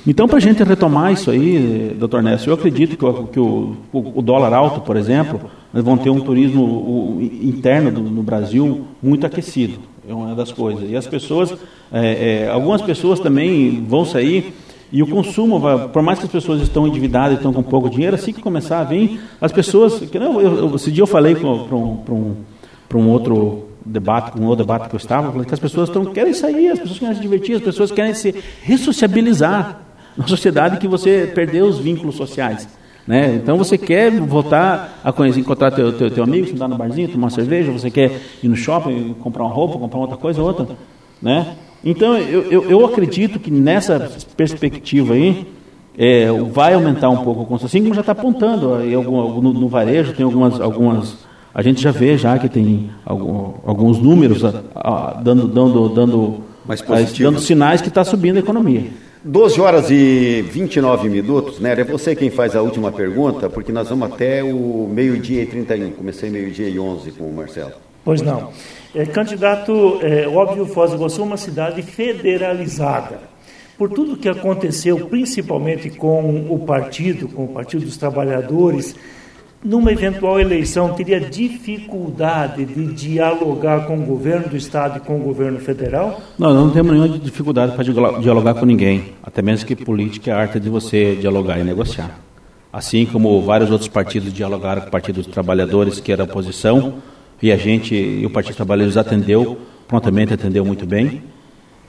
Então, 0.07 0.27
para 0.27 0.39
a 0.39 0.41
gente 0.41 0.63
retomar 0.65 1.13
isso 1.13 1.31
aí, 1.31 1.95
doutor 1.97 2.23
Nécio, 2.23 2.51
eu 2.51 2.55
acredito 2.55 2.97
que, 2.97 3.05
o, 3.05 3.25
que 3.25 3.39
o, 3.39 3.77
o, 3.93 4.21
dólar 4.21 4.53
alto, 4.53 4.81
por 4.81 4.97
exemplo, 4.97 5.41
nós 5.73 5.85
vamos 5.85 6.03
ter 6.03 6.11
um 6.11 6.21
turismo 6.21 6.65
o, 6.65 7.19
interno 7.23 7.91
do, 7.93 8.01
no 8.01 8.23
Brasil 8.23 8.85
muito 9.01 9.25
aquecido. 9.25 9.79
É 10.09 10.13
uma 10.13 10.35
das 10.35 10.51
coisas. 10.51 10.91
E 10.91 10.97
as 10.97 11.07
pessoas, 11.07 11.55
é, 11.93 12.47
é, 12.47 12.51
algumas 12.51 12.83
pessoas 12.83 13.21
também 13.21 13.85
vão 13.87 14.05
sair 14.05 14.53
e 14.93 15.03
o 15.03 15.07
consumo, 15.07 15.61
vai, 15.61 15.89
por 15.89 16.03
mais 16.03 16.19
que 16.19 16.27
as 16.27 16.31
pessoas 16.31 16.61
estão 16.61 16.87
endividadas, 16.87 17.37
estão 17.37 17.53
com 17.53 17.63
pouco 17.63 17.89
dinheiro, 17.89 18.17
assim 18.17 18.33
que 18.33 18.43
começar 18.43 18.81
a 18.81 18.85
vir, 18.85 19.21
as 19.41 19.53
pessoas. 19.53 20.01
Que, 20.01 20.19
não, 20.19 20.41
eu, 20.41 20.75
esse 20.75 20.91
dia 20.91 21.03
eu 21.03 21.07
falei 21.07 21.37
para 21.37 21.49
um, 21.49 21.99
um, 22.11 22.37
um 22.95 23.09
outro 23.09 23.72
debate, 23.85 24.39
um 24.39 24.47
outro 24.47 24.65
debate 24.65 24.89
que 24.89 24.95
eu 24.95 24.99
estava, 24.99 25.45
que 25.45 25.55
as 25.55 25.61
pessoas 25.61 25.89
estão, 25.89 26.05
querem 26.07 26.33
sair, 26.33 26.69
as 26.69 26.79
pessoas 26.79 26.99
querem 26.99 27.15
se 27.15 27.21
divertir, 27.21 27.57
as 27.57 27.63
pessoas 27.63 27.91
querem 27.91 28.15
se 28.15 28.35
ressociabilizar 28.63 29.81
numa 30.17 30.29
sociedade 30.29 30.79
que 30.79 30.89
você 30.89 31.31
perdeu 31.35 31.67
os 31.67 31.79
vínculos 31.79 32.17
sociais. 32.17 32.69
Né? 33.07 33.35
Então 33.35 33.57
você 33.57 33.77
quer 33.77 34.13
voltar 34.13 35.01
a 35.03 35.13
conhecer, 35.13 35.41
encontrar 35.41 35.71
teu, 35.73 35.93
teu, 35.93 36.11
teu 36.11 36.23
amigo, 36.23 36.47
sentar 36.47 36.69
no 36.69 36.77
barzinho, 36.77 37.09
tomar 37.09 37.25
uma 37.25 37.31
cerveja, 37.31 37.73
você 37.73 37.91
quer 37.91 38.21
ir 38.43 38.49
no 38.49 38.55
shopping, 38.55 39.15
comprar 39.21 39.45
uma 39.45 39.53
roupa, 39.53 39.79
comprar 39.79 39.99
outra 39.99 40.17
coisa, 40.17 40.41
outra, 40.41 40.69
né? 41.21 41.57
Então, 41.85 42.17
eu, 42.17 42.43
eu, 42.43 42.71
eu 42.71 42.85
acredito 42.87 43.41
que 43.41 43.51
nessa 43.51 44.09
perspectiva 44.37 45.15
aí, 45.15 45.47
é, 45.99 46.27
vai 46.53 46.75
aumentar 46.75 47.11
um 47.11 47.19
pouco 47.19 47.43
o 47.43 47.47
consumo, 47.47 47.67
assim 47.67 47.83
como 47.83 47.95
já 47.95 48.01
está 48.01 48.13
apontando 48.13 48.79
no, 48.79 49.53
no, 49.53 49.69
varejo, 49.69 50.15
tem 50.15 50.25
algumas, 50.25 50.61
algumas. 50.61 51.19
A 51.55 51.63
gente 51.63 51.83
já 51.83 51.91
vê 51.91 52.17
já 52.17 52.39
que 52.39 52.49
tem 52.49 52.91
algum, 53.05 53.55
alguns 53.65 53.99
números 53.99 54.45
a, 54.45 54.63
a, 54.75 55.21
dando, 55.23 55.47
dando, 55.47 55.89
dando, 55.89 56.43
dando 57.21 57.41
sinais 57.41 57.81
que 57.81 57.89
está 57.89 58.05
subindo 58.05 58.37
a 58.37 58.41
economia. 58.41 58.85
12 59.25 59.61
horas 59.61 59.91
e 59.91 60.43
29 60.51 61.09
minutos, 61.09 61.61
né? 61.61 61.73
É 61.79 61.85
você 61.85 62.17
quem 62.17 62.29
faz 62.29 62.57
a 62.57 62.63
última 62.63 62.91
pergunta, 62.91 63.49
porque 63.49 63.71
nós 63.71 63.89
vamos 63.89 64.11
até 64.13 64.43
o 64.43 64.89
meio-dia 64.91 65.43
e 65.43 65.47
31. 65.47 65.93
Comecei 65.93 66.29
meio-dia 66.29 66.69
e 66.69 66.79
11 66.79 67.13
com 67.13 67.25
o 67.25 67.33
Marcelo. 67.33 67.73
Pois 68.05 68.21
não. 68.21 68.51
É, 68.95 69.07
candidato, 69.07 70.01
é, 70.03 70.27
óbvio, 70.27 70.67
Foz 70.67 70.91
do 70.91 70.97
Iguaçu 70.97 71.21
é 71.21 71.25
uma 71.25 71.37
cidade 71.37 71.83
federalizada. 71.83 73.21
Por 73.79 73.91
tudo 73.91 74.17
que 74.17 74.29
aconteceu, 74.29 75.07
principalmente 75.07 75.89
com 75.91 76.47
o 76.51 76.59
partido, 76.59 77.29
com 77.29 77.45
o 77.45 77.49
Partido 77.49 77.85
dos 77.85 77.97
Trabalhadores, 77.97 78.97
numa 79.65 79.93
eventual 79.93 80.41
eleição, 80.41 80.93
teria 80.95 81.21
dificuldade 81.21 82.65
de 82.65 82.87
dialogar 82.87 83.87
com 83.87 83.97
o 83.99 84.03
governo 84.03 84.49
do 84.49 84.57
Estado 84.57 84.99
e 84.99 85.01
com 85.01 85.17
o 85.17 85.21
governo 85.21 85.61
federal? 85.61 86.21
Não, 86.39 86.53
não 86.53 86.71
temos 86.71 86.93
nenhuma 86.93 87.19
dificuldade 87.19 87.73
para 87.73 87.85
dialogar 88.21 88.55
com 88.55 88.67
ninguém. 88.67 89.13
Até 89.23 89.41
mesmo 89.41 89.67
que 89.67 89.77
política 89.77 90.31
é 90.31 90.35
a 90.35 90.39
arte 90.39 90.59
de 90.59 90.69
você 90.69 91.15
dialogar 91.15 91.59
e 91.59 91.65
negociar. 91.65 92.19
Assim 92.73 93.07
como 93.07 93.41
vários 93.43 93.71
outros 93.71 93.89
partidos 93.89 94.33
dialogaram 94.33 94.83
com 94.83 94.89
o 94.89 94.91
Partido 94.91 95.17
dos 95.17 95.27
Trabalhadores, 95.27 96.01
que 96.01 96.11
era 96.11 96.23
a 96.23 96.25
oposição, 96.25 96.95
e 97.41 97.53
a 97.53 97.57
gente, 97.57 97.95
e 97.95 98.25
o 98.25 98.31
Partido 98.31 98.57
Trabalhadores 98.57 98.97
atendeu, 98.97 99.59
prontamente 99.87 100.33
atendeu 100.33 100.65
muito 100.65 100.87
bem. 100.87 101.23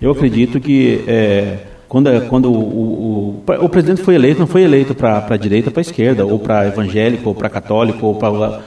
Eu 0.01 0.11
acredito 0.11 0.59
que 0.59 1.03
é, 1.07 1.59
quando, 1.93 2.09
quando 2.27 2.51
o, 2.51 2.55
o, 2.55 3.43
o, 3.47 3.65
o, 3.65 3.69
presidente 3.69 4.01
foi 4.01 4.15
eleito, 4.15 4.39
não 4.39 4.47
foi 4.47 4.63
eleito 4.63 4.95
para 4.95 5.27
a 5.29 5.37
direita, 5.37 5.69
para 5.69 5.79
a 5.79 5.83
esquerda, 5.83 6.25
ou 6.25 6.39
para 6.39 6.65
evangélico, 6.65 7.29
ou 7.29 7.35
para 7.35 7.47
católico, 7.51 8.07
ou 8.07 8.15
para 8.15 8.63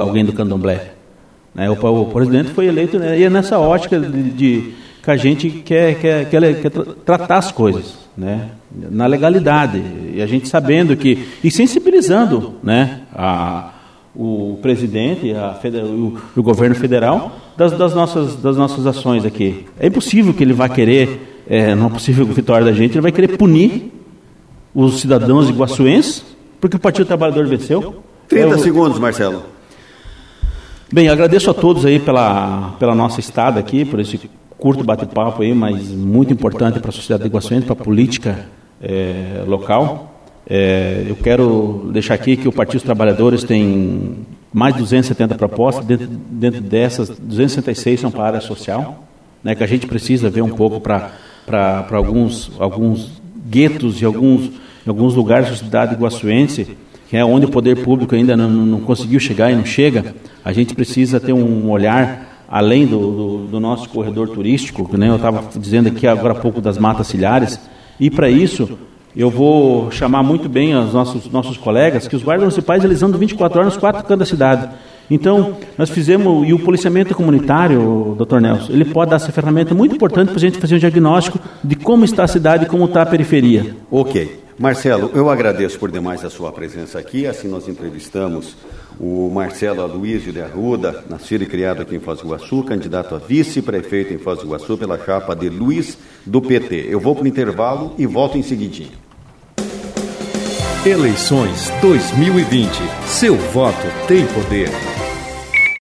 alguém 0.00 0.24
do 0.24 0.32
candomblé. 0.32 0.92
Né? 1.52 1.68
O, 1.68 1.72
o, 1.72 2.06
presidente 2.06 2.50
foi 2.50 2.66
eleito 2.66 2.96
né, 2.96 3.18
e 3.18 3.24
é 3.24 3.28
nessa 3.28 3.58
ótica 3.58 3.98
de, 3.98 4.30
de, 4.30 4.74
que 5.02 5.10
a 5.10 5.16
gente 5.16 5.50
quer, 5.50 5.98
quer, 5.98 6.30
quer, 6.30 6.60
quer 6.60 6.70
tratar 7.04 7.38
as 7.38 7.50
coisas, 7.50 7.98
né? 8.16 8.50
na 8.72 9.06
legalidade, 9.06 9.82
e 10.14 10.22
a 10.22 10.26
gente 10.28 10.48
sabendo 10.48 10.96
que, 10.96 11.26
e 11.42 11.50
sensibilizando 11.50 12.54
né, 12.62 13.00
a, 13.12 13.72
o 14.14 14.56
presidente, 14.62 15.34
a, 15.34 15.58
o, 15.84 16.16
o, 16.36 16.42
governo 16.44 16.76
federal, 16.76 17.36
das, 17.56 17.72
das, 17.72 17.92
nossas, 17.92 18.36
das 18.36 18.56
nossas 18.56 18.86
ações 18.86 19.24
aqui. 19.24 19.66
É 19.80 19.88
impossível 19.88 20.32
que 20.32 20.44
ele 20.44 20.52
vá 20.52 20.68
querer, 20.68 21.37
é, 21.48 21.74
não 21.74 21.86
é 21.86 21.90
possível 21.90 22.26
vitória 22.26 22.66
da 22.66 22.72
gente, 22.72 22.92
ele 22.92 23.00
vai 23.00 23.12
querer 23.12 23.38
punir 23.38 23.90
os 24.74 25.00
cidadãos 25.00 25.48
iguaçuenses, 25.48 26.22
porque 26.60 26.76
o 26.76 26.78
Partido 26.78 27.06
Trabalhador 27.06 27.46
venceu. 27.46 28.02
30 28.28 28.54
é, 28.54 28.58
segundos, 28.58 28.98
Marcelo. 28.98 29.42
Bem, 30.92 31.08
agradeço 31.08 31.50
a 31.50 31.54
todos 31.54 31.86
aí 31.86 31.98
pela, 31.98 32.76
pela 32.78 32.94
nossa 32.94 33.18
estada 33.20 33.58
aqui, 33.58 33.84
por 33.84 33.98
esse 33.98 34.20
curto 34.58 34.84
bate-papo 34.84 35.42
aí, 35.42 35.54
mas 35.54 35.88
muito 35.88 36.32
importante 36.32 36.80
para 36.80 36.90
a 36.90 36.92
sociedade 36.92 37.22
de 37.22 37.28
Iguaçuense, 37.28 37.64
para 37.64 37.72
a 37.72 37.76
política 37.76 38.46
é, 38.82 39.42
local. 39.46 40.20
É, 40.48 41.04
eu 41.08 41.16
quero 41.16 41.88
deixar 41.92 42.14
aqui 42.14 42.36
que 42.36 42.48
o 42.48 42.52
Partido 42.52 42.76
dos 42.76 42.82
Trabalhadores 42.82 43.44
tem 43.44 44.26
mais 44.52 44.74
de 44.74 44.80
270 44.80 45.34
propostas, 45.34 45.84
dentro, 45.84 46.06
dentro 46.06 46.60
dessas, 46.60 47.08
266 47.08 48.00
são 48.00 48.10
para 48.10 48.22
a 48.22 48.26
área 48.26 48.40
social, 48.40 49.04
né, 49.42 49.54
que 49.54 49.62
a 49.62 49.66
gente 49.66 49.86
precisa 49.86 50.28
ver 50.28 50.42
um 50.42 50.50
pouco 50.50 50.80
para 50.80 51.10
alguns, 51.90 52.50
alguns 52.58 53.20
guetos 53.48 54.00
e 54.02 54.04
alguns, 54.04 54.50
alguns 54.86 55.14
lugares 55.14 55.48
da 55.48 55.56
sociedade 55.56 55.94
iguaçuense, 55.94 56.76
que 57.08 57.16
é 57.16 57.24
onde 57.24 57.46
o 57.46 57.50
poder 57.50 57.82
público 57.82 58.14
ainda 58.14 58.36
não, 58.36 58.50
não 58.50 58.80
conseguiu 58.80 59.18
chegar 59.18 59.50
e 59.50 59.56
não 59.56 59.64
chega, 59.64 60.14
a 60.44 60.52
gente 60.52 60.74
precisa 60.74 61.18
ter 61.18 61.32
um 61.32 61.70
olhar 61.70 62.44
além 62.48 62.86
do, 62.86 62.98
do, 62.98 63.46
do 63.46 63.60
nosso 63.60 63.88
corredor 63.88 64.28
turístico, 64.28 64.88
que 64.88 64.96
né, 64.96 65.08
eu 65.08 65.16
estava 65.16 65.44
dizendo 65.58 65.88
aqui 65.88 66.06
agora 66.06 66.32
há 66.32 66.40
pouco 66.40 66.60
das 66.60 66.78
matas 66.78 67.06
ciliares, 67.06 67.60
e 68.00 68.10
para 68.10 68.30
isso 68.30 68.78
eu 69.16 69.30
vou 69.30 69.90
chamar 69.90 70.22
muito 70.22 70.48
bem 70.48 70.76
os 70.76 70.92
nossos, 70.92 71.30
nossos 71.30 71.56
colegas, 71.56 72.06
que 72.06 72.16
os 72.16 72.22
guardas 72.22 72.44
municipais 72.44 72.84
eles 72.84 73.02
andam 73.02 73.18
24 73.18 73.58
horas 73.58 73.72
nos 73.72 73.80
quatro 73.80 74.02
cantos 74.02 74.18
da 74.18 74.26
cidade. 74.26 74.68
Então, 75.10 75.56
nós 75.76 75.88
fizemos, 75.88 76.46
e 76.46 76.52
o 76.52 76.58
policiamento 76.58 77.14
comunitário, 77.14 78.14
doutor 78.16 78.40
Nelson, 78.40 78.72
ele 78.72 78.84
pode 78.84 79.10
dar 79.10 79.16
essa 79.16 79.32
ferramenta 79.32 79.74
muito 79.74 79.94
importante 79.94 80.28
para 80.28 80.36
a 80.36 80.40
gente 80.40 80.58
fazer 80.58 80.74
um 80.74 80.78
diagnóstico 80.78 81.38
de 81.64 81.76
como 81.76 82.04
está 82.04 82.24
a 82.24 82.28
cidade 82.28 82.64
e 82.64 82.68
como 82.68 82.84
está 82.84 83.02
a 83.02 83.06
periferia. 83.06 83.74
Ok. 83.90 84.47
Marcelo, 84.58 85.12
eu 85.14 85.30
agradeço 85.30 85.78
por 85.78 85.90
demais 85.90 86.24
a 86.24 86.30
sua 86.30 86.50
presença 86.50 86.98
aqui. 86.98 87.26
Assim 87.26 87.46
nós 87.46 87.68
entrevistamos 87.68 88.56
o 88.98 89.30
Marcelo 89.30 89.82
Aloysio 89.82 90.32
de 90.32 90.40
Arruda, 90.40 91.04
nascido 91.08 91.44
e 91.44 91.46
criado 91.46 91.82
aqui 91.82 91.94
em 91.94 92.00
Foz 92.00 92.20
do 92.20 92.26
Iguaçu, 92.26 92.64
candidato 92.64 93.14
a 93.14 93.18
vice-prefeito 93.18 94.12
em 94.12 94.18
Foz 94.18 94.40
do 94.40 94.46
Iguaçu 94.46 94.76
pela 94.76 94.98
chapa 94.98 95.36
de 95.36 95.48
Luiz 95.48 95.96
do 96.26 96.42
PT. 96.42 96.86
Eu 96.88 96.98
vou 96.98 97.14
para 97.14 97.24
o 97.24 97.28
intervalo 97.28 97.94
e 97.96 98.04
volto 98.04 98.36
em 98.36 98.42
seguidinho. 98.42 98.90
Eleições 100.84 101.70
2020. 101.80 102.68
Seu 103.06 103.36
voto 103.36 103.86
tem 104.08 104.26
poder. 104.26 104.87